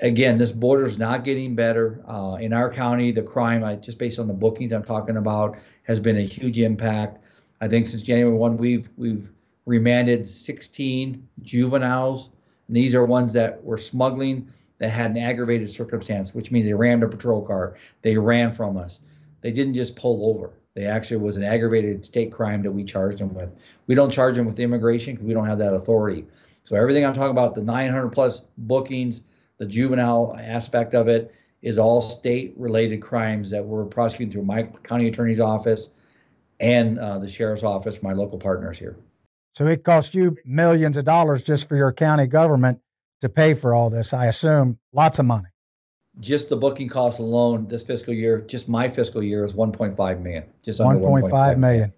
again, 0.00 0.38
this 0.38 0.52
border 0.52 0.84
is 0.84 0.98
not 0.98 1.24
getting 1.24 1.54
better. 1.54 2.02
Uh, 2.06 2.38
in 2.40 2.52
our 2.52 2.70
county, 2.70 3.12
the 3.12 3.22
crime, 3.22 3.64
I, 3.64 3.76
just 3.76 3.98
based 3.98 4.18
on 4.18 4.26
the 4.26 4.34
bookings 4.34 4.72
I'm 4.72 4.84
talking 4.84 5.16
about, 5.16 5.58
has 5.84 6.00
been 6.00 6.16
a 6.16 6.22
huge 6.22 6.58
impact. 6.58 7.22
I 7.60 7.68
think 7.68 7.86
since 7.86 8.02
January 8.02 8.36
1, 8.36 8.56
we've 8.56 8.88
we've 8.96 9.28
remanded 9.66 10.26
16 10.26 11.28
juveniles. 11.42 12.30
And 12.68 12.76
these 12.76 12.94
are 12.94 13.04
ones 13.04 13.32
that 13.34 13.62
were 13.62 13.76
smuggling 13.76 14.48
that 14.78 14.88
had 14.88 15.10
an 15.10 15.18
aggravated 15.18 15.70
circumstance, 15.70 16.34
which 16.34 16.50
means 16.50 16.64
they 16.64 16.72
rammed 16.72 17.02
a 17.02 17.08
patrol 17.08 17.42
car. 17.42 17.76
They 18.02 18.16
ran 18.16 18.52
from 18.52 18.76
us. 18.76 19.00
They 19.42 19.50
didn't 19.50 19.74
just 19.74 19.96
pull 19.96 20.30
over. 20.30 20.52
They 20.74 20.86
actually 20.86 21.18
was 21.18 21.36
an 21.36 21.44
aggravated 21.44 22.04
state 22.04 22.32
crime 22.32 22.62
that 22.62 22.72
we 22.72 22.84
charged 22.84 23.18
them 23.18 23.34
with. 23.34 23.50
We 23.86 23.94
don't 23.94 24.10
charge 24.10 24.36
them 24.36 24.46
with 24.46 24.58
immigration 24.58 25.14
because 25.14 25.26
we 25.26 25.34
don't 25.34 25.46
have 25.46 25.58
that 25.58 25.74
authority. 25.74 26.24
So 26.64 26.76
everything 26.76 27.04
I'm 27.04 27.14
talking 27.14 27.32
about, 27.32 27.54
the 27.54 27.62
900 27.62 28.10
plus 28.10 28.42
bookings, 28.56 29.22
the 29.60 29.66
juvenile 29.66 30.36
aspect 30.40 30.94
of 30.94 31.06
it, 31.06 31.32
is 31.62 31.78
all 31.78 32.00
state 32.00 32.52
related 32.56 33.00
crimes 33.00 33.50
that 33.50 33.64
we're 33.64 33.84
prosecuting 33.84 34.32
through 34.32 34.44
my 34.44 34.64
county 34.82 35.06
attorney's 35.06 35.40
office 35.40 35.90
and 36.58 36.98
uh, 36.98 37.18
the 37.18 37.28
sheriff's 37.28 37.62
office, 37.62 38.02
my 38.02 38.12
local 38.12 38.38
partners 38.38 38.76
here. 38.78 38.96
So 39.52 39.68
it 39.68 39.84
costs 39.84 40.14
you 40.14 40.36
millions 40.44 40.96
of 40.96 41.04
dollars 41.04 41.44
just 41.44 41.68
for 41.68 41.76
your 41.76 41.92
county 41.92 42.26
government 42.26 42.80
to 43.20 43.28
pay 43.28 43.54
for 43.54 43.72
all 43.74 43.90
this. 43.90 44.12
I 44.12 44.26
assume 44.26 44.78
lots 44.92 45.20
of 45.20 45.26
money 45.26 45.50
just 46.18 46.48
the 46.48 46.56
booking 46.56 46.88
cost 46.88 47.18
alone 47.18 47.68
this 47.68 47.84
fiscal 47.84 48.12
year, 48.12 48.40
just 48.40 48.68
my 48.68 48.88
fiscal 48.88 49.22
year 49.22 49.44
is 49.44 49.52
1.5 49.52 50.20
million. 50.20 50.44
Just 50.64 50.80
under 50.80 51.00
1.5 51.00 51.58
million. 51.58 51.92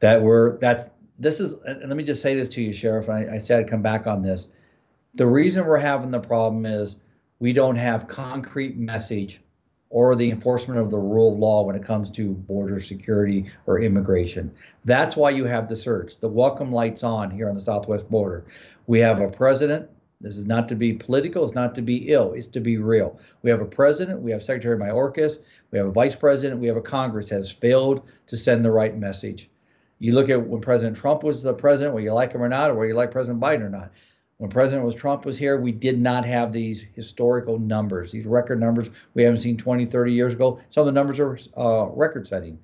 That 0.00 0.20
we're 0.22 0.58
that's 0.58 0.90
this 1.18 1.40
is 1.40 1.54
and 1.64 1.88
let 1.88 1.96
me 1.96 2.02
just 2.02 2.22
say 2.22 2.34
this 2.34 2.48
to 2.48 2.62
you, 2.62 2.72
Sheriff. 2.72 3.08
I, 3.08 3.26
I 3.34 3.38
said 3.38 3.60
I'd 3.60 3.68
come 3.68 3.82
back 3.82 4.06
on 4.06 4.22
this. 4.22 4.48
The 5.14 5.26
reason 5.26 5.66
we're 5.66 5.78
having 5.78 6.10
the 6.10 6.20
problem 6.20 6.64
is 6.66 6.96
we 7.38 7.52
don't 7.52 7.76
have 7.76 8.08
concrete 8.08 8.76
message 8.76 9.40
or 9.90 10.16
the 10.16 10.30
enforcement 10.30 10.80
of 10.80 10.90
the 10.90 10.98
rule 10.98 11.32
of 11.32 11.38
law 11.38 11.62
when 11.62 11.76
it 11.76 11.84
comes 11.84 12.10
to 12.10 12.32
border 12.32 12.80
security 12.80 13.50
or 13.66 13.80
immigration. 13.80 14.50
That's 14.84 15.16
why 15.16 15.30
you 15.30 15.44
have 15.44 15.68
the 15.68 15.76
search. 15.76 16.18
The 16.18 16.28
welcome 16.28 16.72
lights 16.72 17.02
on 17.02 17.30
here 17.30 17.48
on 17.48 17.54
the 17.54 17.60
southwest 17.60 18.08
border. 18.08 18.44
We 18.86 19.00
have 19.00 19.20
a 19.20 19.28
president 19.28 19.90
this 20.22 20.38
is 20.38 20.46
not 20.46 20.68
to 20.68 20.76
be 20.76 20.92
political. 20.92 21.44
It's 21.44 21.54
not 21.54 21.74
to 21.74 21.82
be 21.82 22.12
ill. 22.12 22.32
It's 22.32 22.46
to 22.48 22.60
be 22.60 22.78
real. 22.78 23.18
We 23.42 23.50
have 23.50 23.60
a 23.60 23.66
president. 23.66 24.20
We 24.20 24.30
have 24.30 24.42
Secretary 24.42 24.78
Mayorkas. 24.78 25.38
We 25.72 25.78
have 25.78 25.88
a 25.88 25.92
vice 25.92 26.14
president. 26.14 26.60
We 26.60 26.68
have 26.68 26.76
a 26.76 26.82
Congress 26.82 27.30
that 27.30 27.36
has 27.36 27.50
failed 27.50 28.08
to 28.28 28.36
send 28.36 28.64
the 28.64 28.70
right 28.70 28.96
message. 28.96 29.50
You 29.98 30.12
look 30.12 30.30
at 30.30 30.46
when 30.46 30.60
President 30.60 30.96
Trump 30.96 31.24
was 31.24 31.42
the 31.42 31.52
president, 31.52 31.94
whether 31.94 32.04
you 32.04 32.12
like 32.12 32.32
him 32.32 32.42
or 32.42 32.48
not, 32.48 32.70
or 32.70 32.74
whether 32.74 32.88
you 32.88 32.94
like 32.94 33.10
President 33.10 33.40
Biden 33.40 33.62
or 33.62 33.68
not. 33.68 33.90
When 34.42 34.50
President 34.50 34.84
was 34.84 34.96
Trump 34.96 35.24
was 35.24 35.38
here, 35.38 35.56
we 35.56 35.70
did 35.70 36.00
not 36.00 36.24
have 36.24 36.52
these 36.52 36.84
historical 36.96 37.60
numbers, 37.60 38.10
these 38.10 38.26
record 38.26 38.58
numbers 38.58 38.90
we 39.14 39.22
haven't 39.22 39.38
seen 39.38 39.56
20, 39.56 39.86
30 39.86 40.12
years 40.12 40.32
ago. 40.32 40.58
Some 40.68 40.80
of 40.80 40.86
the 40.86 40.90
numbers 40.90 41.20
are 41.20 41.38
uh, 41.56 41.86
record 41.90 42.26
setting. 42.26 42.58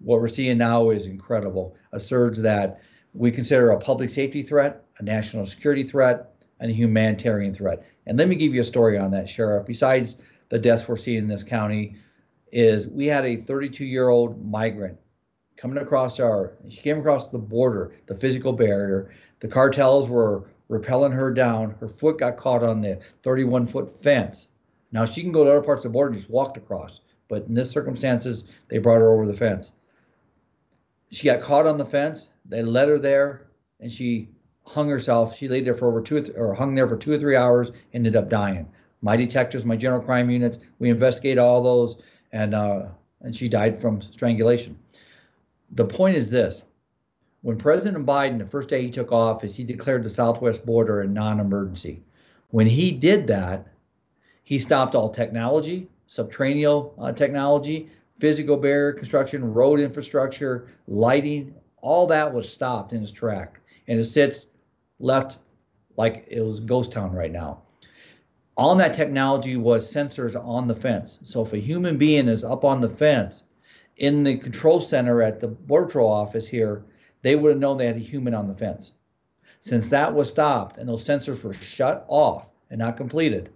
What 0.00 0.20
we're 0.20 0.28
seeing 0.28 0.58
now 0.58 0.90
is 0.90 1.06
incredible. 1.06 1.76
A 1.92 1.98
surge 1.98 2.36
that 2.40 2.82
we 3.14 3.30
consider 3.30 3.70
a 3.70 3.78
public 3.78 4.10
safety 4.10 4.42
threat, 4.42 4.84
a 4.98 5.02
national 5.02 5.46
security 5.46 5.82
threat, 5.82 6.44
and 6.60 6.70
a 6.70 6.74
humanitarian 6.74 7.54
threat. 7.54 7.82
And 8.04 8.18
let 8.18 8.28
me 8.28 8.36
give 8.36 8.52
you 8.52 8.60
a 8.60 8.64
story 8.64 8.98
on 8.98 9.10
that, 9.12 9.26
Sheriff. 9.26 9.64
Besides 9.66 10.18
the 10.50 10.58
deaths 10.58 10.86
we're 10.86 10.98
seeing 10.98 11.20
in 11.20 11.26
this 11.26 11.42
county, 11.42 11.96
is 12.52 12.86
we 12.86 13.06
had 13.06 13.24
a 13.24 13.36
32 13.36 13.86
year 13.86 14.10
old 14.10 14.44
migrant 14.44 14.98
coming 15.56 15.78
across 15.78 16.20
our 16.20 16.52
she 16.68 16.82
came 16.82 16.98
across 16.98 17.28
the 17.28 17.38
border 17.38 17.94
the 18.06 18.14
physical 18.14 18.52
barrier 18.52 19.10
the 19.40 19.48
cartels 19.48 20.08
were 20.08 20.48
repelling 20.68 21.12
her 21.12 21.32
down 21.32 21.74
her 21.80 21.88
foot 21.88 22.18
got 22.18 22.36
caught 22.36 22.62
on 22.62 22.80
the 22.80 23.00
31 23.22 23.66
foot 23.66 23.90
fence 23.90 24.48
now 24.92 25.04
she 25.04 25.22
can 25.22 25.32
go 25.32 25.44
to 25.44 25.50
other 25.50 25.62
parts 25.62 25.84
of 25.84 25.92
the 25.92 25.94
border 25.94 26.10
and 26.10 26.16
just 26.16 26.30
walked 26.30 26.56
across 26.56 27.00
but 27.28 27.44
in 27.44 27.54
this 27.54 27.70
circumstances 27.70 28.44
they 28.68 28.78
brought 28.78 29.00
her 29.00 29.12
over 29.12 29.26
the 29.26 29.36
fence 29.36 29.72
she 31.10 31.26
got 31.26 31.40
caught 31.40 31.66
on 31.66 31.76
the 31.76 31.84
fence 31.84 32.30
they 32.44 32.62
led 32.62 32.88
her 32.88 32.98
there 32.98 33.46
and 33.80 33.92
she 33.92 34.28
hung 34.66 34.88
herself. 34.88 35.36
She 35.36 35.48
laid 35.48 35.64
there 35.64 35.74
for 35.74 35.86
over 35.86 36.00
two 36.00 36.16
or, 36.16 36.20
th- 36.20 36.36
or 36.36 36.54
hung 36.54 36.74
there 36.74 36.88
for 36.88 36.96
two 36.96 37.12
or 37.12 37.18
three 37.18 37.36
hours, 37.36 37.70
ended 37.92 38.16
up 38.16 38.28
dying. 38.28 38.68
My 39.02 39.16
detectives, 39.16 39.64
my 39.64 39.76
general 39.76 40.00
crime 40.00 40.30
units, 40.30 40.58
we 40.78 40.90
investigate 40.90 41.38
all 41.38 41.62
those, 41.62 42.02
and 42.32 42.54
uh, 42.54 42.86
and 43.20 43.36
she 43.36 43.48
died 43.48 43.78
from 43.78 44.00
strangulation. 44.00 44.78
The 45.72 45.84
point 45.84 46.16
is 46.16 46.30
this: 46.30 46.64
when 47.44 47.58
President 47.58 48.06
Biden, 48.06 48.38
the 48.38 48.46
first 48.46 48.70
day 48.70 48.80
he 48.80 48.90
took 48.90 49.12
office, 49.12 49.54
he 49.54 49.64
declared 49.64 50.02
the 50.02 50.08
southwest 50.08 50.64
border 50.64 51.02
a 51.02 51.06
non-emergency. 51.06 52.02
When 52.48 52.66
he 52.66 52.90
did 52.90 53.26
that, 53.26 53.66
he 54.44 54.58
stopped 54.58 54.94
all 54.94 55.10
technology, 55.10 55.86
subterranean 56.06 56.88
uh, 56.98 57.12
technology, 57.12 57.90
physical 58.18 58.56
barrier 58.56 58.94
construction, 58.94 59.52
road 59.52 59.78
infrastructure, 59.78 60.68
lighting, 60.88 61.54
all 61.82 62.06
that 62.06 62.32
was 62.32 62.50
stopped 62.50 62.94
in 62.94 63.00
his 63.00 63.10
track. 63.12 63.60
And 63.88 63.98
it 64.00 64.04
sits 64.04 64.46
left 64.98 65.36
like 65.98 66.24
it 66.26 66.40
was 66.40 66.60
ghost 66.60 66.92
town 66.92 67.12
right 67.12 67.30
now. 67.30 67.60
On 68.56 68.78
that 68.78 68.94
technology 68.94 69.58
was 69.58 69.86
sensors 69.86 70.34
on 70.34 70.66
the 70.66 70.74
fence. 70.74 71.18
So 71.24 71.42
if 71.42 71.52
a 71.52 71.58
human 71.58 71.98
being 71.98 72.26
is 72.26 72.42
up 72.42 72.64
on 72.64 72.80
the 72.80 72.88
fence 72.88 73.42
in 73.98 74.22
the 74.22 74.38
control 74.38 74.80
center 74.80 75.20
at 75.20 75.40
the 75.40 75.48
border 75.48 75.84
patrol 75.84 76.10
office 76.10 76.48
here, 76.48 76.84
they 77.24 77.34
would 77.34 77.48
have 77.48 77.58
known 77.58 77.78
they 77.78 77.86
had 77.86 77.96
a 77.96 78.00
human 78.00 78.34
on 78.34 78.46
the 78.46 78.54
fence. 78.54 78.92
Since 79.60 79.88
that 79.90 80.12
was 80.12 80.28
stopped 80.28 80.76
and 80.76 80.86
those 80.86 81.04
sensors 81.04 81.42
were 81.42 81.54
shut 81.54 82.04
off 82.06 82.50
and 82.68 82.78
not 82.78 82.98
completed, 82.98 83.50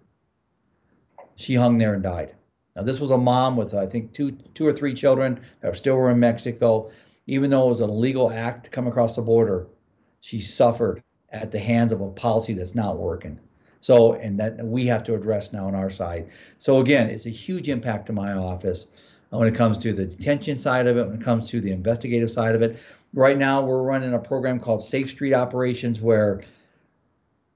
she 1.37 1.55
hung 1.55 1.77
there 1.77 1.93
and 1.93 2.03
died. 2.03 2.35
Now 2.75 2.83
this 2.83 2.99
was 2.99 3.11
a 3.11 3.19
mom 3.19 3.59
with 3.59 3.75
I 3.75 3.85
think 3.87 4.15
two 4.15 4.33
two 4.55 4.67
or 4.67 4.73
three 4.73 4.95
children 4.95 5.41
that 5.61 5.77
still 5.77 5.97
were 5.97 6.11
in 6.11 6.19
Mexico. 6.19 6.91
Even 7.27 7.51
though 7.51 7.67
it 7.67 7.69
was 7.69 7.81
a 7.81 7.87
legal 7.87 8.31
act 8.31 8.65
to 8.65 8.71
come 8.71 8.87
across 8.87 9.17
the 9.17 9.23
border, 9.23 9.67
she 10.21 10.41
suffered 10.41 11.03
at 11.29 11.53
the 11.53 11.59
hands 11.59 11.93
of 11.93 12.01
a 12.01 12.11
policy 12.11 12.55
that's 12.55 12.75
not 12.75 12.97
working. 12.97 13.39
So, 13.83 14.15
and 14.15 14.41
that 14.41 14.65
we 14.65 14.87
have 14.87 15.05
to 15.05 15.15
address 15.15 15.53
now 15.53 15.67
on 15.67 15.75
our 15.75 15.91
side. 15.91 16.31
So, 16.57 16.81
again, 16.81 17.11
it's 17.11 17.27
a 17.27 17.31
huge 17.31 17.69
impact 17.69 18.07
to 18.07 18.15
my 18.15 18.33
office 18.33 18.87
when 19.31 19.47
it 19.47 19.55
comes 19.55 19.77
to 19.79 19.93
the 19.93 20.07
detention 20.07 20.57
side 20.57 20.87
of 20.87 20.97
it, 20.97 21.07
when 21.07 21.17
it 21.17 21.23
comes 21.23 21.51
to 21.51 21.61
the 21.61 21.71
investigative 21.71 22.31
side 22.31 22.55
of 22.55 22.63
it. 22.63 22.79
Right 23.15 23.39
now, 23.39 23.63
we're 23.63 23.83
running 23.83 24.15
a 24.15 24.19
program 24.19 24.61
called 24.61 24.85
Safe 24.85 25.09
Street 25.09 25.35
Operations 25.35 26.01
where 26.01 26.43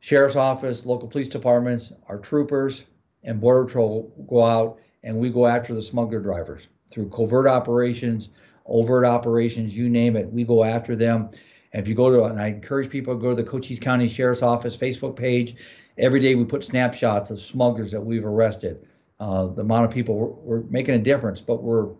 sheriff's 0.00 0.36
office, 0.36 0.84
local 0.86 1.08
police 1.08 1.28
departments, 1.28 1.92
our 2.08 2.18
troopers, 2.18 2.84
and 3.22 3.40
border 3.40 3.64
patrol 3.64 4.12
go 4.28 4.44
out 4.44 4.78
and 5.02 5.16
we 5.16 5.30
go 5.30 5.46
after 5.46 5.74
the 5.74 5.82
smuggler 5.82 6.20
drivers 6.20 6.68
through 6.90 7.08
covert 7.10 7.46
operations, 7.46 8.30
overt 8.66 9.04
operations, 9.04 9.76
you 9.76 9.88
name 9.88 10.16
it. 10.16 10.30
We 10.32 10.44
go 10.44 10.64
after 10.64 10.96
them 10.96 11.30
and 11.72 11.82
if 11.82 11.88
you 11.88 11.94
go 11.94 12.10
to, 12.10 12.24
and 12.24 12.40
I 12.40 12.48
encourage 12.48 12.90
people 12.90 13.14
to 13.14 13.20
go 13.20 13.30
to 13.30 13.36
the 13.36 13.44
Cochise 13.44 13.78
County 13.78 14.06
Sheriff's 14.06 14.42
Office 14.42 14.76
Facebook 14.76 15.16
page 15.16 15.56
Every 15.98 16.20
day 16.20 16.34
we 16.34 16.44
put 16.44 16.64
snapshots 16.64 17.30
of 17.30 17.40
smugglers 17.40 17.92
that 17.92 18.00
we've 18.00 18.24
arrested. 18.24 18.86
Uh, 19.20 19.46
the 19.46 19.60
amount 19.60 19.84
of 19.84 19.90
people 19.90 20.16
we're, 20.16 20.58
we're 20.58 20.66
making 20.68 20.94
a 20.94 20.98
difference, 20.98 21.40
but 21.40 21.62
we're 21.62 21.90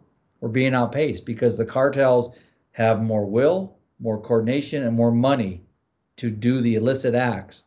we're 0.41 0.49
being 0.49 0.75
outpaced 0.75 1.25
because 1.25 1.57
the 1.57 1.65
cartels 1.65 2.35
have 2.73 3.03
more 3.03 3.25
will, 3.25 3.77
more 4.01 4.21
coordination, 4.21 4.83
and 4.83 4.97
more 4.97 5.13
money 5.13 5.63
to 6.17 6.31
do 6.31 6.61
the 6.61 6.75
illicit 6.75 7.15
acts. 7.15 7.63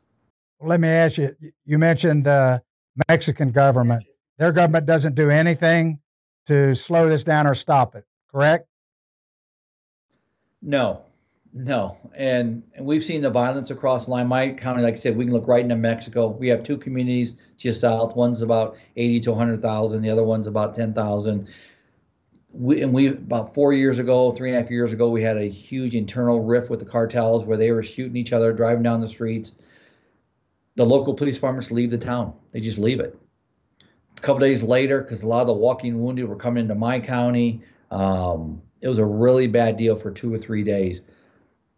Let 0.61 0.79
me 0.79 0.87
ask 0.87 1.17
you. 1.17 1.35
You 1.65 1.77
mentioned 1.77 2.25
the 2.25 2.61
Mexican 3.09 3.51
government. 3.51 4.03
Their 4.37 4.51
government 4.51 4.85
doesn't 4.85 5.15
do 5.15 5.29
anything 5.29 5.99
to 6.47 6.75
slow 6.75 7.09
this 7.09 7.23
down 7.23 7.47
or 7.47 7.55
stop 7.55 7.95
it. 7.95 8.05
Correct? 8.31 8.67
No, 10.61 11.03
no, 11.53 11.97
and, 12.15 12.63
and 12.73 12.85
we've 12.85 13.03
seen 13.03 13.21
the 13.21 13.29
violence 13.29 13.69
across 13.69 14.07
line. 14.07 14.27
My 14.27 14.49
county, 14.49 14.81
like 14.81 14.95
I 14.95 14.97
said, 14.97 15.15
we 15.15 15.25
can 15.25 15.33
look 15.33 15.47
right 15.47 15.63
into 15.63 15.75
Mexico. 15.75 16.27
We 16.27 16.49
have 16.49 16.63
two 16.63 16.77
communities 16.77 17.35
just 17.57 17.79
south. 17.79 18.15
One's 18.15 18.41
about 18.41 18.75
eighty 18.97 19.19
to 19.21 19.33
hundred 19.33 19.61
thousand. 19.61 20.01
The 20.01 20.09
other 20.09 20.23
one's 20.23 20.47
about 20.47 20.73
ten 20.73 20.93
thousand. 20.93 21.47
We 22.57 22.81
and 22.81 22.93
we 22.93 23.07
about 23.07 23.53
four 23.53 23.73
years 23.73 23.99
ago, 23.99 24.31
three 24.31 24.49
and 24.49 24.57
a 24.57 24.61
half 24.61 24.71
years 24.71 24.93
ago, 24.93 25.09
we 25.09 25.21
had 25.21 25.37
a 25.37 25.45
huge 25.45 25.95
internal 25.95 26.39
rift 26.41 26.69
with 26.69 26.79
the 26.79 26.85
cartels 26.85 27.43
where 27.45 27.57
they 27.57 27.71
were 27.71 27.83
shooting 27.83 28.15
each 28.15 28.33
other, 28.33 28.53
driving 28.53 28.83
down 28.83 29.01
the 29.01 29.07
streets. 29.07 29.55
The 30.75 30.85
local 30.85 31.13
police 31.13 31.35
departments 31.35 31.71
leave 31.71 31.91
the 31.91 31.97
town. 31.97 32.33
They 32.51 32.61
just 32.61 32.79
leave 32.79 32.99
it. 32.99 33.17
A 34.17 34.21
couple 34.21 34.39
days 34.39 34.63
later, 34.63 35.01
because 35.01 35.23
a 35.23 35.27
lot 35.27 35.41
of 35.41 35.47
the 35.47 35.53
walking 35.53 36.01
wounded 36.01 36.27
were 36.27 36.35
coming 36.37 36.63
into 36.63 36.75
my 36.75 36.99
county, 36.99 37.61
um, 37.91 38.61
it 38.81 38.87
was 38.87 38.97
a 38.97 39.05
really 39.05 39.47
bad 39.47 39.77
deal 39.77 39.95
for 39.95 40.11
two 40.11 40.33
or 40.33 40.37
three 40.37 40.63
days 40.63 41.01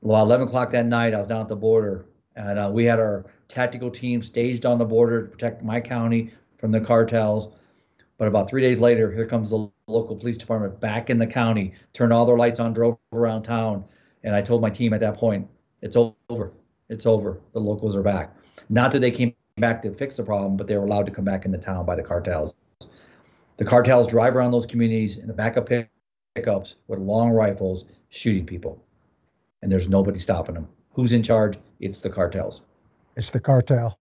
About 0.04 0.26
11 0.26 0.48
o'clock 0.48 0.72
that 0.72 0.86
night, 0.86 1.14
I 1.14 1.20
was 1.20 1.28
down 1.28 1.42
at 1.42 1.48
the 1.48 1.56
border, 1.56 2.06
and 2.36 2.60
uh, 2.60 2.70
we 2.72 2.86
had 2.86 3.00
our 3.00 3.26
tactical 3.50 3.90
team 3.90 4.22
staged 4.22 4.66
on 4.66 4.78
the 4.78 4.86
border 4.86 5.24
to 5.24 5.28
protect 5.30 5.64
my 5.64 5.82
county 5.82 6.34
from 6.58 6.72
the 6.72 6.82
cartels. 6.82 7.50
But 8.18 8.28
about 8.28 8.50
three 8.50 8.62
days 8.62 8.80
later, 8.80 9.12
here 9.12 9.26
comes 9.26 9.52
the 9.52 9.70
local 9.88 10.16
police 10.16 10.38
department 10.38 10.80
back 10.80 11.10
in 11.10 11.20
the 11.20 11.28
county, 11.28 11.74
turned 11.94 12.12
all 12.12 12.26
their 12.26 12.38
lights 12.38 12.60
on, 12.60 12.74
drove 12.74 12.98
around 13.14 13.44
town. 13.44 13.86
And 14.24 14.36
I 14.36 14.42
told 14.42 14.62
my 14.62 14.70
team 14.70 14.94
at 14.94 15.00
that 15.02 15.16
point, 15.16 15.48
it's 15.82 15.96
over. 15.96 16.52
It's 16.90 17.06
over. 17.06 17.40
The 17.54 17.60
locals 17.60 17.96
are 17.96 18.02
back. 18.02 18.36
Not 18.70 18.92
that 18.92 19.00
they 19.00 19.12
came 19.12 19.34
back 19.58 19.82
to 19.84 19.94
fix 19.94 20.16
the 20.16 20.24
problem, 20.24 20.58
but 20.58 20.68
they 20.68 20.78
were 20.78 20.86
allowed 20.86 21.06
to 21.06 21.12
come 21.12 21.26
back 21.26 21.46
in 21.46 21.52
the 21.52 21.58
town 21.58 21.86
by 21.86 21.96
the 21.96 22.04
cartels. 22.04 22.56
The 23.58 23.66
cartels 23.66 24.08
drive 24.08 24.36
around 24.36 24.52
those 24.52 24.66
communities 24.66 25.18
in 25.18 25.28
the 25.28 25.34
backup 25.34 25.70
pickups 26.36 26.76
with 26.88 27.00
long 27.00 27.32
rifles, 27.32 27.86
shooting 28.10 28.46
people 28.46 28.84
and 29.62 29.72
there's 29.72 29.90
nobody 29.90 30.20
stopping 30.20 30.56
them. 30.56 30.68
Who's 30.94 31.14
in 31.14 31.24
charge? 31.24 31.58
It's 31.80 32.02
the 32.02 32.10
cartels. 32.10 32.62
It's 33.16 33.32
the 33.32 33.40
cartel. 33.40 34.00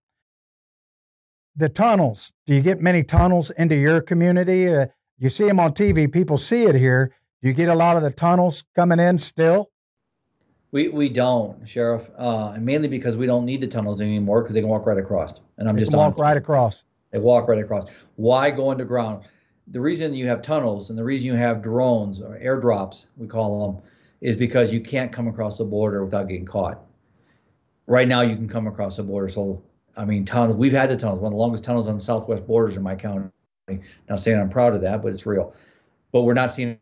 The 1.56 1.68
tunnels. 1.68 2.32
Do 2.46 2.54
you 2.54 2.60
get 2.60 2.80
many 2.80 3.02
tunnels 3.02 3.50
into 3.50 3.74
your 3.74 4.00
community? 4.02 4.68
Uh, 4.68 4.86
you 5.18 5.30
see 5.30 5.44
them 5.44 5.58
on 5.58 5.72
TV. 5.72 6.10
People 6.10 6.36
see 6.36 6.64
it 6.64 6.74
here. 6.74 7.14
Do 7.40 7.48
you 7.48 7.54
get 7.54 7.68
a 7.68 7.74
lot 7.74 7.96
of 7.96 8.02
the 8.02 8.10
tunnels 8.10 8.64
coming 8.74 8.98
in 8.98 9.18
still? 9.18 9.70
We 10.72 10.88
we 10.88 11.08
don't, 11.08 11.66
Sheriff, 11.66 12.10
uh, 12.18 12.58
mainly 12.60 12.88
because 12.88 13.16
we 13.16 13.24
don't 13.24 13.46
need 13.46 13.62
the 13.62 13.66
tunnels 13.66 14.00
anymore 14.00 14.42
because 14.42 14.54
they 14.54 14.60
can 14.60 14.68
walk 14.68 14.84
right 14.84 14.98
across. 14.98 15.40
And 15.56 15.68
I'm 15.68 15.76
they 15.76 15.82
just 15.82 15.94
walk 15.94 16.18
right 16.18 16.36
across. 16.36 16.84
They 17.12 17.18
walk 17.18 17.48
right 17.48 17.58
across. 17.58 17.84
Why 18.16 18.50
go 18.50 18.70
underground? 18.70 19.24
The 19.68 19.80
reason 19.80 20.12
you 20.12 20.26
have 20.26 20.42
tunnels 20.42 20.90
and 20.90 20.98
the 20.98 21.04
reason 21.04 21.26
you 21.26 21.34
have 21.34 21.62
drones 21.62 22.20
or 22.20 22.38
airdrops, 22.38 23.06
we 23.16 23.26
call 23.26 23.72
them, 23.72 23.82
is 24.20 24.36
because 24.36 24.72
you 24.72 24.80
can't 24.80 25.10
come 25.10 25.28
across 25.28 25.56
the 25.56 25.64
border 25.64 26.04
without 26.04 26.28
getting 26.28 26.44
caught. 26.44 26.82
Right 27.86 28.08
now, 28.08 28.20
you 28.20 28.36
can 28.36 28.48
come 28.48 28.66
across 28.66 28.96
the 28.96 29.02
border. 29.02 29.28
So, 29.28 29.62
I 29.96 30.04
mean, 30.04 30.24
tunnels. 30.24 30.56
We've 30.56 30.72
had 30.72 30.90
the 30.90 30.96
tunnels, 30.96 31.20
one 31.20 31.32
of 31.32 31.36
the 31.36 31.40
longest 31.40 31.64
tunnels 31.64 31.88
on 31.88 31.94
the 31.96 32.00
southwest 32.00 32.46
borders 32.46 32.76
in 32.76 32.82
my 32.82 32.94
county. 32.94 33.30
Not 34.08 34.20
saying 34.20 34.38
I'm 34.38 34.48
proud 34.48 34.74
of 34.74 34.82
that, 34.82 35.02
but 35.02 35.12
it's 35.12 35.26
real. 35.26 35.54
But 36.12 36.22
we're 36.22 36.34
not 36.34 36.52
seeing 36.52 36.78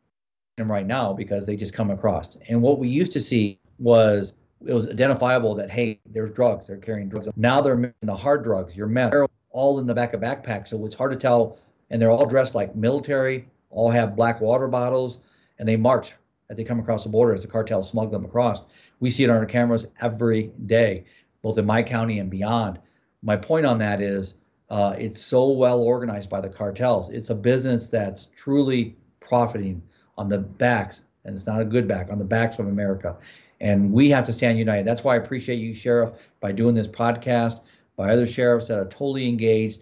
them 0.56 0.70
right 0.70 0.86
now 0.86 1.12
because 1.12 1.46
they 1.46 1.56
just 1.56 1.72
come 1.72 1.90
across. 1.90 2.36
And 2.48 2.60
what 2.60 2.78
we 2.78 2.88
used 2.88 3.12
to 3.12 3.20
see 3.20 3.58
was 3.78 4.34
it 4.66 4.74
was 4.74 4.88
identifiable 4.88 5.54
that 5.54 5.70
hey, 5.70 6.00
there's 6.06 6.30
drugs. 6.30 6.66
They're 6.66 6.76
carrying 6.76 7.08
drugs. 7.08 7.28
Now 7.36 7.60
they're 7.60 7.94
the 8.02 8.16
hard 8.16 8.44
drugs. 8.44 8.76
Your 8.76 8.86
meth, 8.86 9.14
all 9.50 9.78
in 9.78 9.86
the 9.86 9.94
back 9.94 10.12
of 10.14 10.20
backpacks. 10.20 10.68
So 10.68 10.84
it's 10.84 10.94
hard 10.94 11.12
to 11.12 11.18
tell. 11.18 11.58
And 11.90 12.00
they're 12.00 12.10
all 12.10 12.26
dressed 12.26 12.54
like 12.54 12.74
military. 12.74 13.46
All 13.70 13.90
have 13.90 14.14
black 14.14 14.40
water 14.40 14.68
bottles, 14.68 15.18
and 15.58 15.68
they 15.68 15.76
march 15.76 16.14
as 16.48 16.56
they 16.56 16.64
come 16.64 16.78
across 16.78 17.02
the 17.02 17.10
border 17.10 17.34
as 17.34 17.42
the 17.42 17.48
cartels 17.48 17.90
smuggle 17.90 18.12
them 18.12 18.24
across. 18.24 18.62
We 19.00 19.10
see 19.10 19.24
it 19.24 19.30
on 19.30 19.36
our 19.36 19.46
cameras 19.46 19.86
every 20.00 20.52
day, 20.66 21.04
both 21.42 21.58
in 21.58 21.66
my 21.66 21.82
county 21.82 22.20
and 22.20 22.30
beyond. 22.30 22.78
My 23.24 23.36
point 23.36 23.64
on 23.64 23.78
that 23.78 24.02
is 24.02 24.34
uh, 24.68 24.94
it's 24.98 25.20
so 25.20 25.48
well 25.48 25.80
organized 25.80 26.28
by 26.28 26.40
the 26.40 26.48
cartels. 26.48 27.08
It's 27.08 27.30
a 27.30 27.34
business 27.34 27.88
that's 27.88 28.26
truly 28.36 28.94
profiting 29.20 29.82
on 30.18 30.28
the 30.28 30.38
backs, 30.38 31.00
and 31.24 31.34
it's 31.34 31.46
not 31.46 31.60
a 31.60 31.64
good 31.64 31.88
back, 31.88 32.12
on 32.12 32.18
the 32.18 32.24
backs 32.24 32.58
of 32.58 32.68
America. 32.68 33.16
And 33.60 33.92
we 33.92 34.10
have 34.10 34.24
to 34.24 34.32
stand 34.32 34.58
united. 34.58 34.86
That's 34.86 35.02
why 35.02 35.14
I 35.14 35.16
appreciate 35.16 35.56
you, 35.56 35.72
Sheriff, 35.72 36.30
by 36.40 36.52
doing 36.52 36.74
this 36.74 36.86
podcast, 36.86 37.60
by 37.96 38.10
other 38.10 38.26
sheriffs 38.26 38.68
that 38.68 38.78
are 38.78 38.84
totally 38.84 39.26
engaged. 39.26 39.80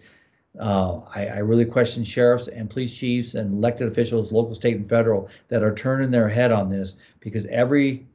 Uh, 0.57 1.01
I, 1.13 1.27
I, 1.27 1.37
really 1.39 1.65
question 1.65 2.03
sheriffs 2.03 2.47
and 2.47 2.69
police 2.69 2.95
chiefs 2.95 3.33
and 3.33 3.55
elected 3.55 3.87
officials, 3.87 4.31
local, 4.31 4.53
state, 4.53 4.77
and 4.77 4.87
federal, 4.87 5.27
that 5.47 5.63
are 5.63 5.73
turning 5.73 6.11
their 6.11 6.29
head 6.29 6.51
on 6.51 6.69
this 6.69 6.93
because 7.21 7.47
every 7.47 8.05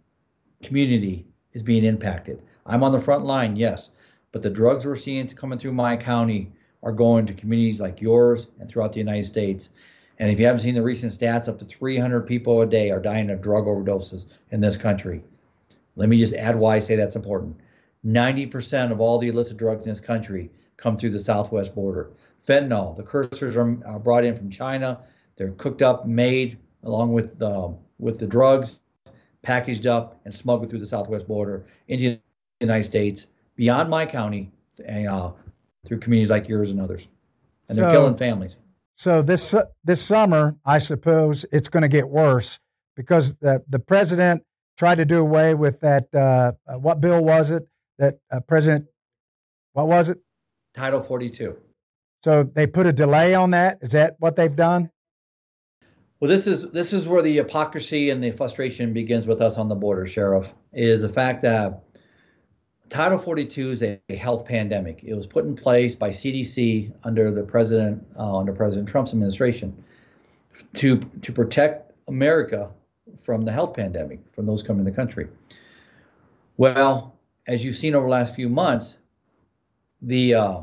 community 0.62 1.26
is 1.52 1.64
being 1.64 1.84
impacted. 1.84 2.40
I'm 2.64 2.84
on 2.84 2.92
the 2.92 3.00
front 3.00 3.24
line, 3.24 3.56
yes, 3.56 3.90
but 4.32 4.42
the 4.42 4.50
drugs 4.50 4.86
we're 4.86 4.96
seeing 4.96 5.26
coming 5.28 5.58
through 5.58 5.72
my 5.72 5.96
county 5.96 6.52
are 6.82 6.92
going 6.92 7.26
to 7.26 7.34
communities 7.34 7.80
like 7.80 8.00
yours 8.00 8.48
and 8.60 8.68
throughout 8.68 8.92
the 8.92 8.98
United 8.98 9.24
States. 9.24 9.70
And 10.18 10.30
if 10.30 10.38
you 10.38 10.46
haven't 10.46 10.62
seen 10.62 10.74
the 10.74 10.82
recent 10.82 11.12
stats, 11.12 11.48
up 11.48 11.58
to 11.58 11.64
300 11.64 12.22
people 12.22 12.60
a 12.60 12.66
day 12.66 12.90
are 12.90 13.00
dying 13.00 13.30
of 13.30 13.40
drug 13.40 13.64
overdoses 13.64 14.26
in 14.50 14.60
this 14.60 14.76
country. 14.76 15.22
Let 15.96 16.08
me 16.08 16.18
just 16.18 16.34
add 16.34 16.56
why 16.56 16.76
I 16.76 16.78
say 16.78 16.96
that's 16.96 17.16
important. 17.16 17.56
90% 18.06 18.92
of 18.92 19.00
all 19.00 19.18
the 19.18 19.28
illicit 19.28 19.56
drugs 19.56 19.84
in 19.84 19.90
this 19.90 20.00
country 20.00 20.50
come 20.76 20.96
through 20.96 21.10
the 21.10 21.18
southwest 21.18 21.74
border 21.74 22.10
fentanyl. 22.46 22.96
The 22.96 23.02
cursors 23.02 23.56
are 23.56 23.88
uh, 23.88 23.98
brought 23.98 24.24
in 24.24 24.36
from 24.36 24.50
China. 24.50 25.00
They're 25.36 25.50
cooked 25.52 25.82
up, 25.82 26.06
made 26.06 26.58
along 26.84 27.12
with 27.12 27.38
the 27.38 27.74
with 27.98 28.18
the 28.18 28.26
drugs, 28.26 28.78
packaged 29.42 29.86
up 29.86 30.20
and 30.24 30.32
smuggled 30.32 30.70
through 30.70 30.78
the 30.78 30.86
southwest 30.86 31.26
border 31.26 31.66
into 31.88 32.10
the 32.10 32.20
United 32.60 32.84
States, 32.84 33.26
beyond 33.58 33.90
my 33.90 34.06
county, 34.06 34.50
and 34.86 35.06
uh, 35.06 35.32
through 35.84 35.98
communities 35.98 36.30
like 36.30 36.48
yours 36.48 36.70
and 36.70 36.80
others, 36.80 37.08
and 37.68 37.76
they're 37.76 37.90
killing 37.90 38.16
families. 38.16 38.56
So 38.94 39.20
this 39.20 39.54
this 39.84 40.00
summer, 40.00 40.56
I 40.64 40.78
suppose 40.78 41.44
it's 41.52 41.68
going 41.68 41.82
to 41.82 41.88
get 41.88 42.08
worse 42.08 42.58
because 42.96 43.34
the 43.34 43.62
the 43.68 43.78
president 43.78 44.44
tried 44.78 44.94
to 44.96 45.04
do 45.04 45.20
away 45.20 45.54
with 45.54 45.80
that. 45.80 46.08
Uh, 46.14 46.52
uh 46.66 46.78
what 46.78 47.02
bill 47.02 47.22
was 47.22 47.50
it 47.50 47.68
that 47.98 48.18
uh, 48.30 48.40
President? 48.40 48.86
What 49.74 49.88
was 49.88 50.08
it? 50.08 50.18
Title 50.74 51.02
42. 51.02 51.56
So 52.24 52.42
they 52.42 52.66
put 52.66 52.86
a 52.86 52.92
delay 52.92 53.34
on 53.34 53.50
that. 53.50 53.78
Is 53.82 53.92
that 53.92 54.16
what 54.18 54.36
they've 54.36 54.54
done? 54.54 54.90
Well, 56.20 56.28
this 56.28 56.48
is 56.48 56.68
this 56.70 56.92
is 56.92 57.06
where 57.06 57.22
the 57.22 57.36
hypocrisy 57.36 58.10
and 58.10 58.22
the 58.22 58.32
frustration 58.32 58.92
begins 58.92 59.26
with 59.26 59.40
us 59.40 59.56
on 59.56 59.68
the 59.68 59.76
border, 59.76 60.04
Sheriff. 60.06 60.52
Is 60.72 61.02
the 61.02 61.08
fact 61.08 61.42
that 61.42 61.84
Title 62.88 63.18
42 63.18 63.70
is 63.70 63.82
a, 63.82 64.00
health 64.16 64.46
pandemic. 64.46 65.04
It 65.04 65.14
was 65.14 65.26
put 65.26 65.44
in 65.44 65.54
place 65.54 65.94
by 65.94 66.10
CDC 66.10 66.92
under 67.04 67.30
the 67.30 67.42
president 67.42 68.04
uh, 68.18 68.36
under 68.36 68.52
President 68.52 68.88
Trump's 68.88 69.12
administration 69.12 69.84
to 70.74 70.98
to 70.98 71.32
protect 71.32 71.92
America 72.08 72.70
from 73.22 73.42
the 73.42 73.52
health 73.52 73.74
pandemic, 73.74 74.20
from 74.32 74.46
those 74.46 74.62
coming 74.62 74.84
to 74.84 74.90
the 74.90 74.96
country. 74.96 75.28
Well, 76.56 77.16
as 77.46 77.64
you've 77.64 77.76
seen 77.76 77.94
over 77.94 78.06
the 78.06 78.10
last 78.10 78.34
few 78.34 78.48
months, 78.48 78.98
the 80.02 80.34
uh, 80.34 80.60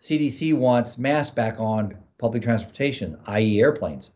CDC 0.00 0.54
wants 0.54 0.98
masks 0.98 1.34
back 1.34 1.58
on 1.58 1.96
public 2.18 2.42
transportation, 2.42 3.18
i.e., 3.26 3.60
airplanes, 3.60 4.10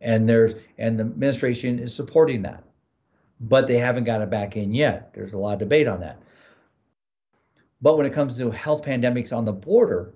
and 0.00 0.28
there's 0.28 0.54
and 0.78 0.98
the 0.98 1.04
administration 1.04 1.78
is 1.78 1.94
supporting 1.94 2.42
that, 2.42 2.62
but 3.40 3.66
they 3.66 3.78
haven't 3.78 4.04
got 4.04 4.20
it 4.20 4.30
back 4.30 4.56
in 4.56 4.74
yet. 4.74 5.14
There's 5.14 5.32
a 5.32 5.38
lot 5.38 5.54
of 5.54 5.58
debate 5.60 5.88
on 5.88 6.00
that. 6.00 6.20
But 7.84 7.98
when 7.98 8.06
it 8.06 8.14
comes 8.14 8.38
to 8.38 8.50
health 8.50 8.82
pandemics 8.82 9.30
on 9.30 9.44
the 9.44 9.52
border, 9.52 10.14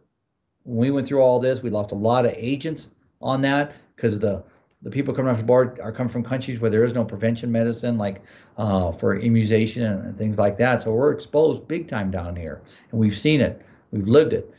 when 0.63 0.79
we 0.79 0.91
went 0.91 1.07
through 1.07 1.21
all 1.21 1.39
this, 1.39 1.63
we 1.63 1.69
lost 1.69 1.93
a 1.93 1.95
lot 1.95 2.25
of 2.25 2.33
agents 2.35 2.89
on 3.21 3.43
that 3.43 3.73
because 3.95 4.19
the 4.19 4.43
the 4.81 4.89
people 4.89 5.13
coming 5.13 5.31
off 5.31 5.37
the 5.37 5.45
board 5.45 5.79
are 5.81 5.93
coming 5.93 6.11
from 6.11 6.25
countries 6.25 6.61
where 6.61 6.71
there 6.71 6.83
is 6.83 6.95
no 6.95 7.05
prevention 7.05 7.53
medicine, 7.53 7.99
like 7.99 8.23
uh, 8.57 8.91
for 8.93 9.17
immunization 9.17 9.83
and, 9.83 10.07
and 10.07 10.17
things 10.17 10.39
like 10.39 10.57
that. 10.57 10.83
So 10.83 10.95
we're 10.95 11.11
exposed 11.11 11.69
big 11.69 11.89
time 11.89 12.11
down 12.11 12.37
here, 12.37 12.63
and 12.91 12.99
we've 12.99 13.17
seen 13.17 13.43
it, 13.43 13.61
we've 13.91 14.09
lived 14.09 14.33
it. 14.33 14.51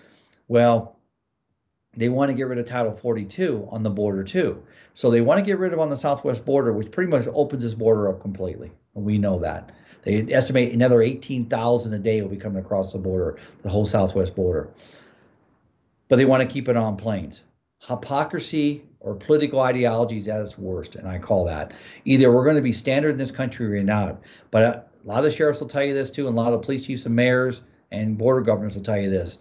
Well, 0.47 0.99
they 1.97 2.09
want 2.09 2.29
to 2.29 2.35
get 2.35 2.45
rid 2.47 2.59
of 2.59 2.65
Title 2.65 2.93
42 2.93 3.67
on 3.71 3.81
the 3.81 3.89
border 3.89 4.23
too. 4.23 4.61
So 4.93 5.09
they 5.09 5.21
want 5.21 5.39
to 5.39 5.45
get 5.45 5.57
rid 5.57 5.73
of 5.73 5.79
on 5.79 5.89
the 5.89 5.97
southwest 5.97 6.45
border, 6.45 6.73
which 6.73 6.91
pretty 6.91 7.09
much 7.09 7.25
opens 7.33 7.63
this 7.63 7.73
border 7.73 8.07
up 8.07 8.21
completely. 8.21 8.71
And 8.93 9.03
we 9.03 9.17
know 9.17 9.39
that. 9.39 9.71
They 10.03 10.25
estimate 10.31 10.73
another 10.73 11.01
18,000 11.01 11.93
a 11.93 11.99
day 11.99 12.21
will 12.21 12.29
be 12.29 12.37
coming 12.37 12.63
across 12.63 12.93
the 12.93 12.99
border, 12.99 13.37
the 13.61 13.69
whole 13.69 13.85
southwest 13.85 14.35
border. 14.35 14.69
But 16.07 16.15
they 16.15 16.25
want 16.25 16.41
to 16.41 16.47
keep 16.47 16.69
it 16.69 16.77
on 16.77 16.97
planes. 16.97 17.43
Hypocrisy 17.81 18.83
or 18.99 19.15
political 19.15 19.59
ideology 19.59 20.17
is 20.17 20.27
at 20.27 20.41
its 20.41 20.57
worst, 20.57 20.95
and 20.95 21.07
I 21.07 21.19
call 21.19 21.45
that. 21.45 21.73
Either 22.05 22.31
we're 22.31 22.43
going 22.43 22.55
to 22.55 22.61
be 22.61 22.73
standard 22.73 23.11
in 23.11 23.17
this 23.17 23.31
country 23.31 23.77
or 23.77 23.83
not. 23.83 24.21
But 24.51 24.63
uh, 24.63 24.81
a 25.03 25.07
lot 25.07 25.19
of 25.19 25.23
the 25.25 25.31
sheriffs 25.31 25.59
will 25.59 25.67
tell 25.67 25.83
you 25.83 25.93
this 25.93 26.09
too, 26.09 26.27
and 26.27 26.37
a 26.37 26.41
lot 26.41 26.51
of 26.53 26.61
the 26.61 26.65
police 26.65 26.85
chiefs 26.85 27.05
and 27.05 27.15
mayors 27.15 27.61
and 27.91 28.17
border 28.17 28.41
governors 28.41 28.75
will 28.75 28.83
tell 28.83 28.99
you 28.99 29.09
this. 29.09 29.39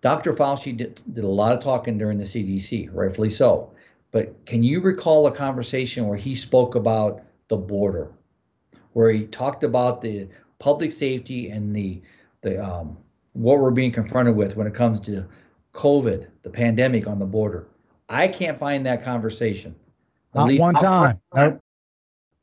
Dr. 0.00 0.32
Fauci 0.32 0.76
did, 0.76 1.00
did 1.12 1.22
a 1.22 1.28
lot 1.28 1.56
of 1.56 1.62
talking 1.62 1.96
during 1.96 2.18
the 2.18 2.24
CDC, 2.24 2.90
rightfully 2.92 3.30
so. 3.30 3.72
But 4.10 4.44
can 4.44 4.62
you 4.62 4.80
recall 4.80 5.26
a 5.26 5.32
conversation 5.32 6.06
where 6.06 6.18
he 6.18 6.34
spoke 6.34 6.74
about 6.74 7.22
the 7.48 7.56
border, 7.56 8.10
where 8.92 9.10
he 9.10 9.24
talked 9.26 9.64
about 9.64 10.00
the 10.00 10.28
public 10.58 10.92
safety 10.92 11.50
and 11.50 11.74
the 11.74 12.00
the 12.42 12.62
um, 12.62 12.96
what 13.32 13.58
we're 13.58 13.70
being 13.70 13.92
confronted 13.92 14.36
with 14.36 14.56
when 14.56 14.66
it 14.66 14.74
comes 14.74 15.00
to 15.00 15.26
COVID, 15.72 16.26
the 16.42 16.50
pandemic 16.50 17.06
on 17.06 17.18
the 17.18 17.26
border? 17.26 17.68
I 18.08 18.28
can't 18.28 18.58
find 18.58 18.84
that 18.86 19.02
conversation. 19.02 19.74
Not 20.34 20.52
one 20.58 20.74
time. 20.74 21.20
Nope. 21.34 21.60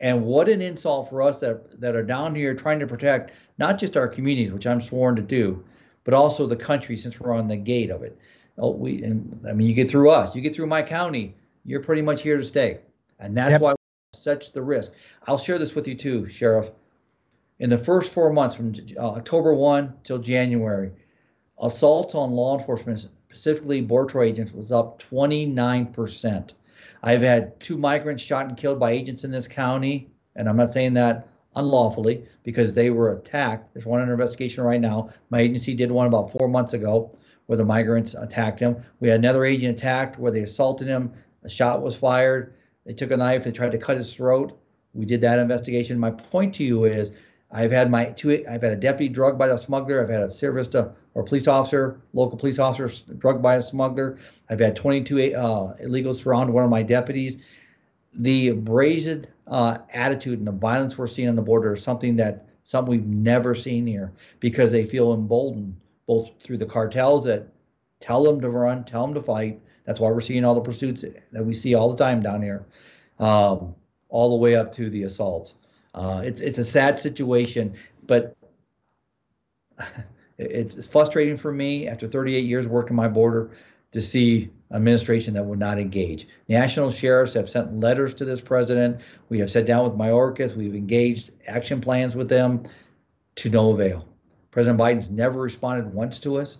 And 0.01 0.23
what 0.23 0.47
an 0.47 0.61
insult 0.61 1.09
for 1.09 1.21
us 1.21 1.41
that 1.41 1.79
that 1.81 1.95
are 1.95 2.03
down 2.03 2.33
here 2.33 2.55
trying 2.55 2.79
to 2.79 2.87
protect 2.87 3.31
not 3.57 3.77
just 3.77 3.97
our 3.97 4.07
communities, 4.07 4.51
which 4.51 4.65
I'm 4.65 4.79
sworn 4.79 5.15
to 5.17 5.21
do, 5.21 5.63
but 6.03 6.13
also 6.13 6.45
the 6.45 6.55
country 6.55 6.95
since 6.95 7.19
we're 7.19 7.33
on 7.33 7.47
the 7.47 7.57
gate 7.57 7.91
of 7.91 8.03
it. 8.03 8.17
Oh, 8.57 8.71
we 8.71 9.03
and 9.03 9.45
I 9.47 9.53
mean 9.53 9.67
you 9.67 9.73
get 9.73 9.89
through 9.89 10.09
us, 10.09 10.35
you 10.35 10.41
get 10.41 10.55
through 10.55 10.67
my 10.67 10.81
county, 10.81 11.35
you're 11.65 11.83
pretty 11.83 12.01
much 12.01 12.21
here 12.21 12.37
to 12.37 12.45
stay. 12.45 12.79
And 13.19 13.35
that's 13.35 13.51
yep. 13.51 13.61
why 13.61 13.75
such 14.19 14.51
the 14.51 14.61
risk. 14.61 14.91
I'll 15.27 15.37
share 15.37 15.59
this 15.59 15.75
with 15.75 15.87
you 15.87 15.95
too, 15.95 16.27
Sheriff. 16.27 16.69
In 17.59 17.69
the 17.69 17.77
first 17.77 18.13
four 18.13 18.31
months 18.31 18.55
from 18.55 18.73
uh, 18.97 19.11
October 19.11 19.53
1 19.53 19.93
till 20.03 20.19
January, 20.19 20.91
assaults 21.61 22.15
on 22.15 22.31
law 22.31 22.57
enforcement, 22.57 22.99
specifically 22.99 23.81
border 23.81 24.21
agents, 24.21 24.51
was 24.51 24.71
up 24.71 25.03
29%. 25.11 26.53
I've 27.03 27.21
had 27.21 27.59
two 27.59 27.77
migrants 27.77 28.23
shot 28.23 28.47
and 28.47 28.57
killed 28.57 28.79
by 28.79 28.91
agents 28.91 29.23
in 29.23 29.31
this 29.31 29.47
county, 29.47 30.09
and 30.35 30.49
I'm 30.49 30.57
not 30.57 30.69
saying 30.69 30.93
that 30.93 31.27
unlawfully 31.55 32.25
because 32.43 32.73
they 32.73 32.89
were 32.89 33.11
attacked. 33.11 33.73
There's 33.73 33.85
one 33.85 34.01
under 34.01 34.13
investigation 34.13 34.63
right 34.63 34.81
now. 34.81 35.09
My 35.29 35.39
agency 35.39 35.73
did 35.73 35.91
one 35.91 36.07
about 36.07 36.31
four 36.31 36.47
months 36.47 36.73
ago 36.73 37.15
where 37.47 37.57
the 37.57 37.65
migrants 37.65 38.13
attacked 38.13 38.59
him. 38.59 38.77
We 38.99 39.09
had 39.09 39.19
another 39.19 39.43
agent 39.43 39.77
attacked 39.77 40.19
where 40.19 40.31
they 40.31 40.41
assaulted 40.41 40.87
him. 40.87 41.13
A 41.43 41.49
shot 41.49 41.81
was 41.81 41.97
fired. 41.97 42.53
They 42.85 42.93
took 42.93 43.11
a 43.11 43.17
knife. 43.17 43.43
They 43.43 43.51
tried 43.51 43.71
to 43.71 43.77
cut 43.77 43.97
his 43.97 44.13
throat. 44.15 44.57
We 44.93 45.05
did 45.05 45.21
that 45.21 45.39
investigation. 45.39 45.99
My 45.99 46.11
point 46.11 46.53
to 46.55 46.63
you 46.63 46.85
is, 46.85 47.11
I've 47.51 47.71
had 47.71 47.89
my 47.89 48.05
two. 48.05 48.45
I've 48.47 48.61
had 48.61 48.73
a 48.73 48.75
deputy 48.75 49.11
drugged 49.11 49.39
by 49.39 49.47
a 49.47 49.57
smuggler. 49.57 50.03
I've 50.03 50.09
had 50.09 50.23
a 50.23 50.29
Sierra 50.29 50.93
or 51.15 51.23
police 51.23 51.47
officer, 51.47 51.99
local 52.13 52.37
police 52.37 52.59
officer, 52.59 52.89
drugged 53.17 53.41
by 53.41 53.55
a 53.55 53.61
smuggler. 53.61 54.17
I've 54.49 54.59
had 54.59 54.75
22 54.75 55.35
uh, 55.35 55.75
illegals 55.77 56.15
surround 56.15 56.53
one 56.53 56.63
of 56.63 56.69
my 56.69 56.83
deputies. 56.83 57.39
The 58.13 58.51
brazen 58.51 59.27
uh, 59.47 59.79
attitude 59.93 60.39
and 60.39 60.47
the 60.47 60.51
violence 60.51 60.97
we're 60.97 61.07
seeing 61.07 61.29
on 61.29 61.35
the 61.35 61.41
border 61.41 61.73
is 61.73 61.83
something 61.83 62.15
that 62.17 62.47
something 62.63 62.91
we've 62.91 63.05
never 63.05 63.55
seen 63.55 63.87
here 63.87 64.11
because 64.39 64.71
they 64.71 64.85
feel 64.85 65.13
emboldened 65.13 65.75
both 66.05 66.29
through 66.39 66.57
the 66.57 66.65
cartels 66.65 67.23
that 67.25 67.47
tell 67.99 68.23
them 68.23 68.41
to 68.41 68.49
run, 68.49 68.83
tell 68.83 69.05
them 69.05 69.13
to 69.15 69.23
fight. 69.23 69.59
That's 69.89 69.99
why 69.99 70.11
we're 70.11 70.21
seeing 70.21 70.45
all 70.45 70.53
the 70.53 70.61
pursuits 70.61 71.03
that 71.31 71.43
we 71.43 71.51
see 71.51 71.73
all 71.73 71.89
the 71.89 71.97
time 71.97 72.21
down 72.21 72.43
here, 72.43 72.63
um, 73.17 73.73
all 74.09 74.29
the 74.29 74.35
way 74.35 74.55
up 74.55 74.71
to 74.73 74.87
the 74.87 75.01
assaults. 75.01 75.55
Uh, 75.95 76.21
it's 76.23 76.41
it's 76.41 76.59
a 76.59 76.63
sad 76.63 76.99
situation, 76.99 77.73
but 78.05 78.37
it's, 80.37 80.75
it's 80.75 80.85
frustrating 80.85 81.37
for 81.37 81.51
me 81.51 81.87
after 81.87 82.07
38 82.07 82.45
years 82.45 82.67
working 82.67 82.95
my 82.95 83.07
border 83.07 83.49
to 83.91 83.99
see 83.99 84.51
administration 84.71 85.33
that 85.33 85.43
would 85.43 85.57
not 85.57 85.79
engage. 85.79 86.27
National 86.47 86.91
sheriffs 86.91 87.33
have 87.33 87.49
sent 87.49 87.73
letters 87.73 88.13
to 88.13 88.25
this 88.25 88.41
president. 88.41 89.01
We 89.29 89.39
have 89.39 89.49
sat 89.49 89.65
down 89.65 89.85
with 89.85 89.93
Mayorkas. 89.93 90.55
We've 90.55 90.75
engaged 90.75 91.31
action 91.47 91.81
plans 91.81 92.15
with 92.15 92.29
them 92.29 92.61
to 93.37 93.49
no 93.49 93.71
avail. 93.71 94.07
President 94.51 94.79
Biden's 94.79 95.09
never 95.09 95.41
responded 95.41 95.91
once 95.91 96.19
to 96.19 96.37
us. 96.37 96.59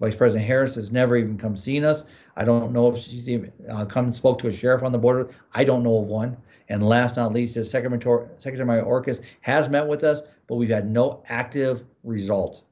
Vice 0.00 0.16
President 0.16 0.46
Harris 0.46 0.74
has 0.74 0.90
never 0.90 1.16
even 1.16 1.38
come 1.38 1.54
seen 1.56 1.84
us. 1.84 2.04
I 2.36 2.44
don't 2.44 2.72
know 2.72 2.88
if 2.88 2.98
she's 2.98 3.28
even 3.28 3.52
uh, 3.70 3.84
come 3.84 4.06
and 4.06 4.14
spoke 4.14 4.38
to 4.40 4.48
a 4.48 4.52
sheriff 4.52 4.82
on 4.82 4.92
the 4.92 4.98
border. 4.98 5.30
I 5.54 5.64
don't 5.64 5.82
know 5.82 5.98
of 5.98 6.08
one. 6.08 6.36
And 6.68 6.82
last 6.82 7.14
but 7.14 7.22
not 7.22 7.32
least, 7.32 7.54
his 7.54 7.70
Secretary, 7.70 8.26
Secretary 8.38 8.66
Mayorkas 8.66 9.20
has 9.42 9.68
met 9.68 9.86
with 9.86 10.02
us, 10.02 10.22
but 10.48 10.56
we've 10.56 10.70
had 10.70 10.90
no 10.90 11.22
active 11.28 11.84
result. 12.02 12.62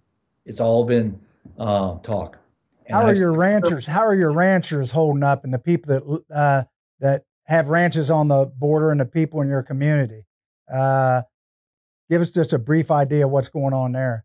It's 0.46 0.61
all 0.61 0.85
been 0.85 1.20
uh, 1.58 1.98
talk. 1.98 2.38
And 2.87 2.96
how 2.96 3.02
are 3.02 3.11
I've, 3.11 3.18
your 3.18 3.32
ranchers? 3.32 3.87
How 3.87 4.00
are 4.00 4.14
your 4.14 4.32
ranchers 4.32 4.90
holding 4.90 5.22
up, 5.22 5.44
and 5.44 5.54
the 5.54 5.58
people 5.58 5.94
that 5.94 6.35
uh, 6.35 6.64
that 7.00 7.24
have 7.44 7.68
ranches 7.68 8.11
on 8.11 8.28
the 8.28 8.46
border, 8.46 8.90
and 8.90 9.00
the 9.00 9.04
people 9.04 9.40
in 9.40 9.48
your 9.48 9.62
community? 9.62 10.24
Uh, 10.72 11.22
give 12.11 12.20
us 12.20 12.30
just 12.30 12.52
a 12.52 12.58
brief 12.58 12.90
idea 12.90 13.26
of 13.26 13.30
what's 13.30 13.48
going 13.48 13.72
on 13.72 13.92
there. 13.92 14.24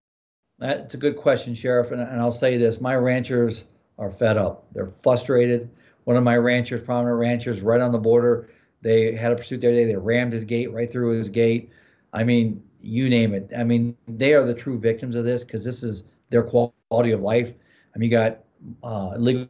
That's 0.59 0.93
a 0.93 0.97
good 0.97 1.17
question, 1.17 1.53
Sheriff. 1.53 1.91
And, 1.91 2.01
and 2.01 2.19
I'll 2.19 2.31
say 2.31 2.57
this: 2.57 2.81
my 2.81 2.95
ranchers 2.95 3.65
are 3.97 4.11
fed 4.11 4.37
up. 4.37 4.65
They're 4.73 4.87
frustrated. 4.87 5.69
One 6.05 6.15
of 6.15 6.23
my 6.23 6.37
ranchers, 6.37 6.83
prominent 6.83 7.19
ranchers, 7.19 7.61
right 7.61 7.81
on 7.81 7.91
the 7.91 7.99
border, 7.99 8.49
they 8.81 9.13
had 9.13 9.33
a 9.33 9.35
pursuit 9.35 9.61
the 9.61 9.67
other 9.67 9.75
day. 9.75 9.85
They 9.85 9.97
rammed 9.97 10.33
his 10.33 10.45
gate 10.45 10.71
right 10.71 10.89
through 10.89 11.17
his 11.17 11.29
gate. 11.29 11.71
I 12.13 12.23
mean, 12.23 12.63
you 12.81 13.09
name 13.09 13.33
it. 13.33 13.51
I 13.55 13.63
mean, 13.63 13.97
they 14.07 14.33
are 14.33 14.43
the 14.43 14.53
true 14.53 14.79
victims 14.79 15.15
of 15.15 15.25
this 15.25 15.43
because 15.43 15.65
this 15.65 15.83
is 15.83 16.05
their 16.29 16.43
quality 16.43 17.11
of 17.11 17.21
life. 17.21 17.53
I 17.93 17.97
mean, 17.97 18.09
you 18.09 18.17
got 18.17 18.39
uh, 18.83 19.17
illegals 19.17 19.49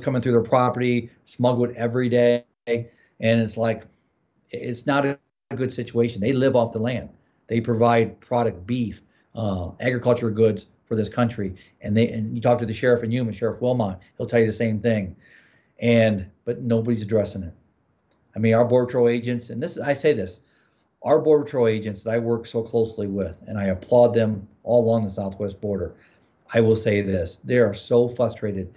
coming 0.00 0.22
through 0.22 0.32
their 0.32 0.42
property, 0.42 1.10
smuggled 1.24 1.72
every 1.72 2.08
day, 2.08 2.44
and 2.66 2.86
it's 3.20 3.56
like 3.56 3.84
it's 4.50 4.86
not 4.86 5.04
a 5.04 5.18
good 5.54 5.72
situation. 5.72 6.20
They 6.20 6.32
live 6.32 6.56
off 6.56 6.72
the 6.72 6.78
land. 6.78 7.10
They 7.48 7.60
provide 7.60 8.20
product 8.20 8.66
beef, 8.66 9.02
uh, 9.34 9.70
agriculture 9.80 10.30
goods 10.30 10.66
for 10.84 10.96
this 10.96 11.08
country, 11.08 11.54
and 11.80 11.96
they 11.96 12.08
and 12.08 12.34
you 12.34 12.40
talk 12.40 12.58
to 12.58 12.66
the 12.66 12.72
sheriff 12.72 13.02
in 13.02 13.12
Yuma, 13.12 13.32
Sheriff 13.32 13.60
Wilmot, 13.60 13.98
he'll 14.16 14.26
tell 14.26 14.40
you 14.40 14.46
the 14.46 14.52
same 14.52 14.80
thing, 14.80 15.14
and 15.78 16.30
but 16.44 16.62
nobody's 16.62 17.02
addressing 17.02 17.42
it. 17.42 17.54
I 18.34 18.38
mean, 18.38 18.54
our 18.54 18.64
border 18.64 18.86
patrol 18.86 19.08
agents, 19.08 19.50
and 19.50 19.62
this 19.62 19.78
I 19.78 19.92
say 19.92 20.12
this, 20.12 20.40
our 21.02 21.18
border 21.18 21.44
patrol 21.44 21.66
agents 21.66 22.04
that 22.04 22.14
I 22.14 22.18
work 22.18 22.46
so 22.46 22.62
closely 22.62 23.06
with, 23.06 23.42
and 23.46 23.58
I 23.58 23.64
applaud 23.64 24.14
them 24.14 24.48
all 24.62 24.84
along 24.84 25.04
the 25.04 25.10
southwest 25.10 25.60
border. 25.60 25.94
I 26.52 26.60
will 26.60 26.76
say 26.76 27.02
this 27.02 27.36
they 27.44 27.58
are 27.58 27.74
so 27.74 28.08
frustrated. 28.08 28.72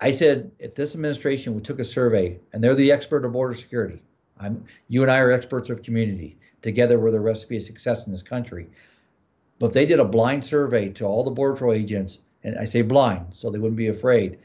I 0.00 0.12
said, 0.12 0.52
if 0.60 0.76
this 0.76 0.94
administration 0.94 1.54
we 1.54 1.60
took 1.60 1.80
a 1.80 1.84
survey, 1.84 2.38
and 2.52 2.62
they're 2.62 2.74
the 2.74 2.92
expert 2.92 3.24
of 3.24 3.32
border 3.32 3.54
security, 3.54 4.00
I'm, 4.38 4.64
you 4.88 5.02
and 5.02 5.10
I 5.10 5.18
are 5.18 5.32
experts 5.32 5.70
of 5.70 5.82
community. 5.82 6.36
Together, 6.62 6.98
we're 6.98 7.10
the 7.10 7.20
recipe 7.20 7.56
of 7.56 7.62
success 7.62 8.06
in 8.06 8.12
this 8.12 8.22
country. 8.22 8.68
But 9.58 9.66
if 9.66 9.72
they 9.72 9.86
did 9.86 10.00
a 10.00 10.04
blind 10.04 10.44
survey 10.44 10.88
to 10.90 11.04
all 11.04 11.24
the 11.24 11.30
border 11.30 11.54
patrol 11.54 11.72
agents, 11.72 12.18
and 12.44 12.58
I 12.58 12.64
say 12.64 12.82
blind, 12.82 13.26
so 13.32 13.50
they 13.50 13.58
wouldn't 13.58 13.76
be 13.76 13.88
afraid 13.88 14.38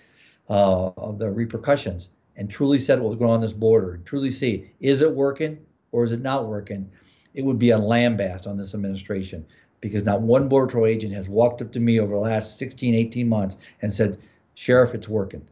uh, 0.50 0.88
of 0.98 1.20
the 1.20 1.30
repercussions, 1.30 2.10
and 2.36 2.50
truly 2.50 2.80
said 2.80 3.00
what 3.00 3.10
was 3.10 3.18
going 3.18 3.32
on, 3.32 3.42
this 3.42 3.54
border, 3.54 3.94
and 3.94 4.06
truly 4.06 4.30
see 4.30 4.72
is 4.80 5.02
it 5.02 5.14
working 5.14 5.60
or 5.92 6.04
is 6.04 6.12
it 6.12 6.22
not 6.22 6.48
working, 6.48 6.90
it 7.34 7.46
would 7.46 7.60
be 7.60 7.72
a 7.72 7.78
lambast 7.78 8.48
on 8.48 8.58
this 8.58 8.74
administration 8.74 9.46
because 9.82 10.04
not 10.04 10.22
one 10.22 10.48
border 10.48 10.68
patrol 10.68 10.86
agent 10.88 11.14
has 11.14 11.30
walked 11.30 11.62
up 11.62 11.72
to 11.72 11.80
me 11.80 12.00
over 12.00 12.14
the 12.14 12.20
last 12.20 12.58
16, 12.58 12.96
18 12.96 13.28
months 13.28 13.58
and 13.82 13.92
said, 13.92 14.18
Sheriff, 14.56 14.94
it's 14.94 15.10
working. 15.10 15.46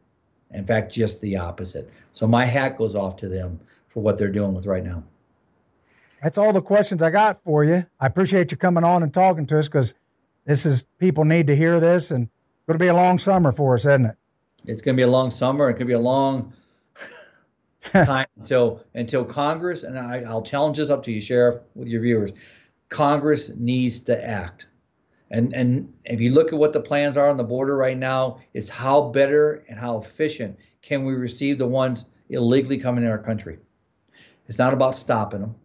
In 0.52 0.66
fact, 0.66 0.92
just 0.92 1.22
the 1.22 1.38
opposite. 1.38 1.90
So 2.14 2.28
my 2.28 2.46
hat 2.46 2.78
goes 2.78 2.96
off 2.96 3.18
to 3.18 3.28
them 3.28 3.60
for 3.90 4.02
what 4.02 4.18
they're 4.18 4.32
doing 4.32 4.54
with 4.54 4.66
right 4.66 4.84
now. 4.84 5.04
That's 6.22 6.38
all 6.38 6.54
the 6.54 6.62
questions 6.62 7.02
I 7.02 7.10
got 7.10 7.44
for 7.44 7.64
you. 7.64 7.86
I 8.00 8.06
appreciate 8.06 8.52
you 8.52 8.58
coming 8.58 8.84
on 8.84 9.02
and 9.02 9.14
talking 9.14 9.48
to 9.48 9.60
us 9.60 9.68
because 9.68 9.96
this 10.46 10.66
is 10.66 10.86
people 11.00 11.26
need 11.26 11.48
to 11.48 11.56
hear 11.56 11.80
this 11.80 12.12
and 12.12 12.26
it's 12.26 12.68
going 12.68 12.78
to 12.78 12.84
be 12.84 12.88
a 12.88 12.96
long 12.96 13.18
summer 13.18 13.52
for 13.52 13.74
us, 13.74 13.82
isn't 13.82 14.06
it? 14.06 14.16
It's 14.66 14.84
going 14.84 14.96
to 14.96 15.00
be 15.00 15.04
a 15.04 15.08
long 15.08 15.32
summer. 15.32 15.70
It 15.70 15.76
could 15.76 15.88
be 15.88 15.94
a 15.94 16.00
long 16.00 16.54
time 17.84 18.28
until 18.38 18.84
until 18.94 19.26
Congress 19.26 19.82
and 19.82 19.98
I, 19.98 20.20
I'll 20.20 20.44
challenge 20.44 20.78
this 20.78 20.92
up 20.92 21.04
to 21.06 21.12
you, 21.12 21.20
Sheriff, 21.20 21.62
with 21.74 21.88
your 21.88 22.02
viewers. 22.02 22.32
Congress 22.90 23.50
needs 23.56 24.02
to 24.02 24.24
act. 24.24 24.68
And 25.32 25.54
and 25.56 25.94
if 26.06 26.22
you 26.22 26.34
look 26.34 26.54
at 26.54 26.60
what 26.60 26.74
the 26.74 26.82
plans 26.82 27.18
are 27.18 27.30
on 27.30 27.38
the 27.38 27.44
border 27.44 27.76
right 27.76 27.98
now, 27.98 28.42
it's 28.54 28.70
how 28.70 29.10
better 29.10 29.66
and 29.68 29.80
how 29.80 29.98
efficient 29.98 30.60
can 30.84 31.04
we 31.04 31.14
receive 31.14 31.58
the 31.58 31.68
ones 31.68 32.06
illegally 32.30 32.78
coming 32.78 33.04
in 33.04 33.10
our 33.10 33.18
country. 33.18 33.58
It's 34.48 34.60
not 34.60 34.74
about 34.74 34.96
stopping 34.96 35.42
them. 35.42 35.56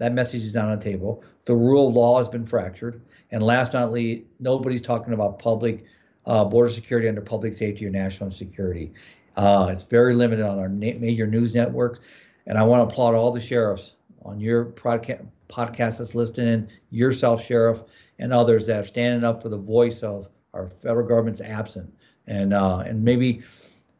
That 0.00 0.14
message 0.14 0.42
is 0.44 0.54
not 0.54 0.64
on 0.68 0.78
the 0.78 0.82
table. 0.82 1.22
The 1.44 1.54
rule 1.54 1.88
of 1.88 1.94
law 1.94 2.16
has 2.18 2.28
been 2.28 2.46
fractured. 2.46 3.02
And 3.30 3.42
last 3.42 3.72
but 3.72 3.80
not 3.80 3.92
least, 3.92 4.22
nobody's 4.40 4.80
talking 4.80 5.12
about 5.12 5.38
public 5.38 5.84
uh, 6.24 6.42
border 6.46 6.70
security 6.70 7.06
under 7.06 7.20
public 7.20 7.52
safety 7.52 7.86
or 7.86 7.90
national 7.90 8.30
security. 8.30 8.94
Uh, 9.36 9.68
it's 9.70 9.84
very 9.84 10.14
limited 10.14 10.44
on 10.44 10.58
our 10.58 10.70
na- 10.70 10.98
major 10.98 11.26
news 11.26 11.54
networks. 11.54 12.00
And 12.46 12.56
I 12.56 12.62
want 12.62 12.80
to 12.80 12.90
applaud 12.90 13.14
all 13.14 13.30
the 13.30 13.40
sheriffs 13.40 13.92
on 14.24 14.40
your 14.40 14.64
podcast 14.64 15.26
podcast 15.50 15.98
that's 15.98 16.14
listening, 16.14 16.68
yourself, 16.90 17.44
Sheriff, 17.44 17.82
and 18.18 18.32
others 18.32 18.66
that 18.68 18.80
are 18.80 18.86
standing 18.86 19.22
up 19.22 19.42
for 19.42 19.50
the 19.50 19.58
voice 19.58 20.02
of 20.02 20.30
our 20.54 20.68
federal 20.68 21.06
government's 21.06 21.42
absent. 21.42 21.92
And 22.26 22.54
uh, 22.54 22.78
and 22.86 23.04
maybe 23.04 23.42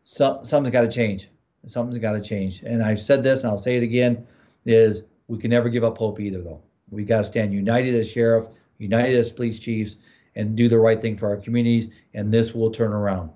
some, 0.04 0.46
something's 0.46 0.72
got 0.72 0.82
to 0.82 0.88
change. 0.88 1.28
Something's 1.66 1.98
got 1.98 2.12
to 2.12 2.22
change. 2.22 2.62
And 2.62 2.82
I've 2.82 3.00
said 3.00 3.22
this, 3.22 3.42
and 3.42 3.50
I'll 3.50 3.58
say 3.58 3.76
it 3.76 3.82
again: 3.82 4.26
is 4.64 5.02
we 5.30 5.38
can 5.38 5.50
never 5.50 5.68
give 5.68 5.84
up 5.84 5.96
hope 5.96 6.18
either, 6.18 6.42
though. 6.42 6.60
We 6.90 7.04
got 7.04 7.18
to 7.18 7.24
stand 7.24 7.54
united 7.54 7.94
as 7.94 8.10
sheriff, 8.10 8.48
united 8.78 9.16
as 9.16 9.30
police 9.30 9.60
chiefs, 9.60 9.94
and 10.34 10.56
do 10.56 10.68
the 10.68 10.78
right 10.78 11.00
thing 11.00 11.16
for 11.16 11.28
our 11.28 11.36
communities. 11.36 11.90
And 12.14 12.32
this 12.32 12.52
will 12.52 12.70
turn 12.70 12.92
around. 12.92 13.30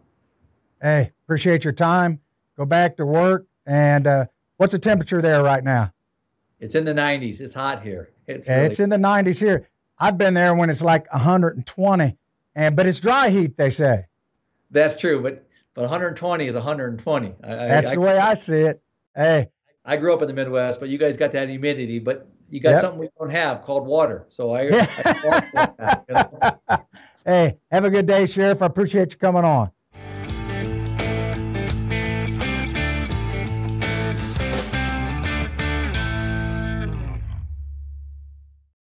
Hey, 0.83 1.13
appreciate 1.25 1.63
your 1.63 1.73
time. 1.73 2.21
Go 2.57 2.67
back 2.67 2.97
to 2.97 3.07
work. 3.07 3.47
And 3.65 4.09
uh, 4.09 4.27
what's 4.57 4.73
the 4.73 4.79
temperature 4.81 5.23
there 5.23 5.45
right 5.45 5.63
now? 5.63 5.93
It's 6.59 6.75
in 6.75 6.85
the 6.85 6.93
90s. 6.93 7.41
It's 7.41 7.55
hot 7.55 7.81
here. 7.81 8.11
It's 8.27 8.49
really 8.49 8.67
it's 8.67 8.81
in 8.81 8.89
the 8.91 8.97
90s 8.97 9.39
here. 9.39 9.69
I've 9.97 10.19
been 10.19 10.35
there 10.35 10.53
when 10.55 10.71
it's 10.71 10.83
like 10.83 11.11
120, 11.13 12.17
and 12.57 12.75
but 12.75 12.87
it's 12.87 12.99
dry 12.99 13.29
heat. 13.29 13.57
They 13.57 13.71
say. 13.71 14.07
That's 14.71 14.97
true, 14.99 15.23
but 15.23 15.47
but 15.75 15.83
120 15.83 16.49
is 16.49 16.55
120. 16.55 17.35
I, 17.45 17.47
That's 17.47 17.87
I, 17.87 17.95
the 17.95 18.01
way 18.01 18.19
I 18.19 18.35
see 18.35 18.57
it. 18.57 18.83
Hey, 19.15 19.51
I 19.87 19.99
grew 19.99 20.15
up 20.15 20.23
in 20.23 20.29
the 20.29 20.35
Midwest, 20.35 20.81
but 20.81 20.89
you 20.89 20.97
guys 20.97 21.19
got 21.19 21.33
that 21.33 21.51
humidity. 21.51 21.99
But 21.99 22.27
you 22.49 22.61
got 22.61 22.71
yep. 22.71 22.81
something 22.81 23.01
we 23.01 23.11
don't 23.19 23.29
have 23.31 23.61
called 23.63 23.87
water. 23.87 24.25
So 24.31 24.53
I. 24.53 24.71
I 24.73 26.55
hey, 27.27 27.59
have 27.71 27.85
a 27.85 27.91
good 27.91 28.07
day, 28.07 28.25
Sheriff. 28.25 28.63
I 28.63 28.67
appreciate 28.67 29.13
you 29.13 29.19
coming 29.19 29.45
on. 29.45 29.71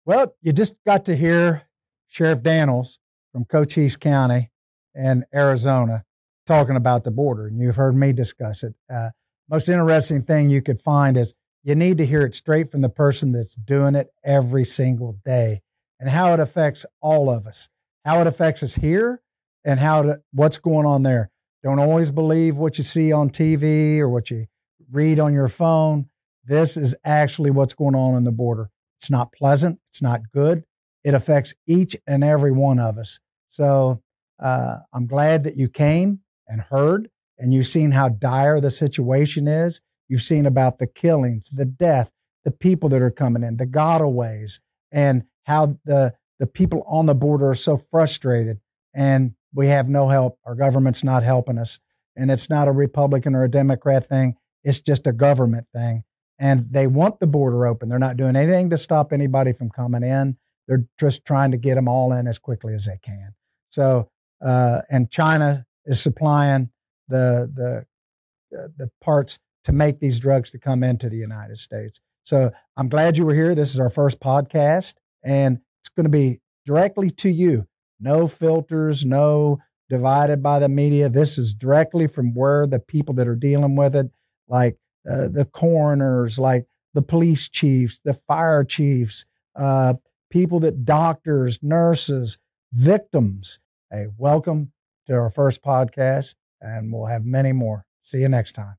Well, 0.05 0.35
you 0.43 0.53
just 0.53 0.75
got 0.85 1.07
to 1.07 1.17
hear 1.17 1.63
Sheriff 2.09 2.43
Dannels 2.43 2.99
from 3.33 3.47
Cochise 3.47 3.97
County 3.97 4.51
and 4.95 5.25
Arizona 5.35 6.05
talking 6.47 6.77
about 6.77 7.05
the 7.05 7.11
border, 7.11 7.47
and 7.47 7.59
you've 7.61 7.77
heard 7.77 7.97
me 7.97 8.13
discuss 8.13 8.63
it. 8.63 8.75
Uh, 8.93 9.09
most 9.53 9.69
interesting 9.69 10.23
thing 10.23 10.49
you 10.49 10.63
could 10.63 10.81
find 10.81 11.15
is 11.15 11.35
you 11.63 11.75
need 11.75 11.99
to 11.99 12.07
hear 12.07 12.23
it 12.23 12.35
straight 12.35 12.71
from 12.71 12.81
the 12.81 12.89
person 12.89 13.33
that's 13.33 13.55
doing 13.55 13.95
it 13.95 14.09
every 14.25 14.65
single 14.65 15.19
day 15.27 15.61
and 16.01 16.09
how 16.09 16.33
it 16.33 16.41
affects 16.41 16.87
all 17.03 17.29
of 17.29 17.47
us, 17.47 17.69
how 18.03 18.23
it 18.23 18.27
affects 18.27 18.63
us 18.63 18.77
here, 18.77 19.21
and 19.63 19.79
how 19.79 20.03
to, 20.03 20.23
what's 20.33 20.57
going 20.57 20.87
on 20.87 21.03
there. 21.03 21.31
Don't 21.63 21.79
always 21.79 22.11
believe 22.11 22.57
what 22.57 22.79
you 22.79 22.85
see 22.85 23.13
on 23.13 23.29
TV 23.29 23.99
or 23.99 24.09
what 24.09 24.31
you 24.31 24.47
read 24.91 25.21
on 25.21 25.35
your 25.35 25.49
phone. 25.49 26.09
This 26.45 26.79
is 26.79 26.97
actually 27.05 27.51
what's 27.51 27.75
going 27.75 27.95
on 27.95 28.17
in 28.17 28.25
the 28.25 28.33
border. 28.33 28.71
It's 28.99 29.11
not 29.11 29.33
pleasant. 29.33 29.79
It's 29.91 30.01
not 30.01 30.23
good. 30.33 30.65
It 31.05 31.13
affects 31.13 31.53
each 31.67 31.95
and 32.07 32.25
every 32.25 32.53
one 32.53 32.79
of 32.79 32.97
us. 32.97 33.21
So 33.51 34.03
uh, 34.41 34.79
I'm 34.95 35.07
glad 35.07 35.45
that 35.45 35.57
you 35.57 35.69
came 35.69 36.21
and 36.49 36.63
heard, 36.63 37.11
and 37.43 37.53
you've 37.53 37.67
seen 37.67 37.91
how 37.91 38.09
dire 38.09 38.61
the 38.61 38.71
situation 38.71 39.49
is. 39.49 39.81
You've 40.09 40.23
seen 40.23 40.47
about 40.47 40.79
the 40.79 40.87
killings, 40.87 41.51
the 41.51 41.65
death, 41.65 42.13
the 42.45 42.53
people 42.53 42.89
that 42.91 43.03
are 43.03 43.11
coming 43.11 43.43
in, 43.43 43.57
the 43.57 43.67
gotaways, 43.67 44.61
and 44.93 45.25
how 45.45 45.79
the 45.85 46.15
the 46.39 46.47
people 46.47 46.85
on 46.87 47.07
the 47.07 47.15
border 47.15 47.51
are 47.51 47.55
so 47.55 47.77
frustrated 47.77 48.61
and 48.95 49.35
we 49.55 49.69
have 49.69 49.89
no 49.89 50.09
help. 50.09 50.39
Our 50.45 50.55
government's 50.55 51.05
not 51.05 51.23
helping 51.23 51.59
us. 51.59 51.79
And 52.17 52.31
it's 52.31 52.51
not 52.51 52.69
a 52.69 52.73
Republican 52.73 53.35
or 53.35 53.45
a 53.45 53.51
Democrat 53.51 54.05
thing. 54.05 54.37
It's 54.65 54.81
just 54.81 55.07
a 55.07 55.13
government 55.13 55.67
thing. 55.75 56.05
And 56.39 56.67
they 56.71 56.87
want 56.87 57.21
the 57.21 57.27
border 57.27 57.67
open. 57.67 57.89
They're 57.89 57.99
not 57.99 58.17
doing 58.17 58.37
anything 58.37 58.71
to 58.71 58.77
stop 58.77 59.13
anybody 59.13 59.53
from 59.53 59.71
coming 59.71 60.03
in. 60.03 60.37
They're 60.67 60.85
just 60.99 61.25
trying 61.25 61.53
to 61.53 61.57
get 61.57 61.77
them 61.77 61.89
all 61.89 62.13
in 62.13 62.27
as 62.27 62.39
quickly 62.39 62.75
as 62.75 62.87
they 62.87 62.99
can. 63.03 63.35
So, 63.71 64.11
uh, 64.45 64.83
and 64.91 65.11
China 65.11 65.65
is 65.87 66.01
supplying 66.01 66.71
the 67.13 67.51
the 67.55 68.59
uh, 68.59 68.69
the 68.77 68.91
parts 69.01 69.39
to 69.65 69.73
make 69.73 70.01
these 70.01 70.19
drugs 70.19 70.51
to 70.51 70.59
come 70.59 70.83
into 70.83 71.09
the 71.09 71.17
United 71.17 71.59
States. 71.59 72.01
So 72.25 72.51
I'm 72.77 72.89
glad 72.89 73.17
you 73.17 73.25
were 73.25 73.35
here. 73.35 73.55
This 73.55 73.73
is 73.75 73.81
our 73.81 73.91
first 73.91 74.21
podcast, 74.21 74.95
and 75.23 75.59
it's 75.81 75.89
going 75.89 76.05
to 76.05 76.11
be 76.11 76.41
directly 76.67 77.11
to 77.11 77.29
you. 77.29 77.67
No 78.01 78.27
filters, 78.27 79.05
no 79.05 79.59
divided 79.89 80.43
by 80.43 80.59
the 80.59 80.69
media. 80.69 81.09
This 81.09 81.39
is 81.39 81.55
directly 81.55 82.07
from 82.07 82.35
where 82.35 82.67
the 82.67 82.79
people 82.81 83.15
that 83.15 83.29
are 83.29 83.37
dealing 83.37 83.77
with 83.77 83.95
it, 83.95 84.11
like 84.49 84.79
uh, 85.09 85.29
the 85.29 85.45
coroners, 85.45 86.39
like 86.39 86.67
the 86.95 87.03
police 87.03 87.49
chiefs, 87.49 88.01
the 88.05 88.15
fire 88.15 88.65
chiefs, 88.65 89.25
uh, 89.57 89.95
people 90.31 90.61
that 90.61 90.85
doctors, 90.85 91.59
nurses, 91.63 92.39
victims. 92.73 93.59
Hey, 93.91 94.07
welcome 94.17 94.73
to 95.07 95.15
our 95.15 95.31
first 95.31 95.63
podcast, 95.63 96.35
and 96.63 96.93
we'll 96.93 97.07
have 97.07 97.25
many 97.25 97.53
more. 97.53 97.87
See 98.03 98.19
you 98.19 98.29
next 98.29 98.53
time. 98.53 98.77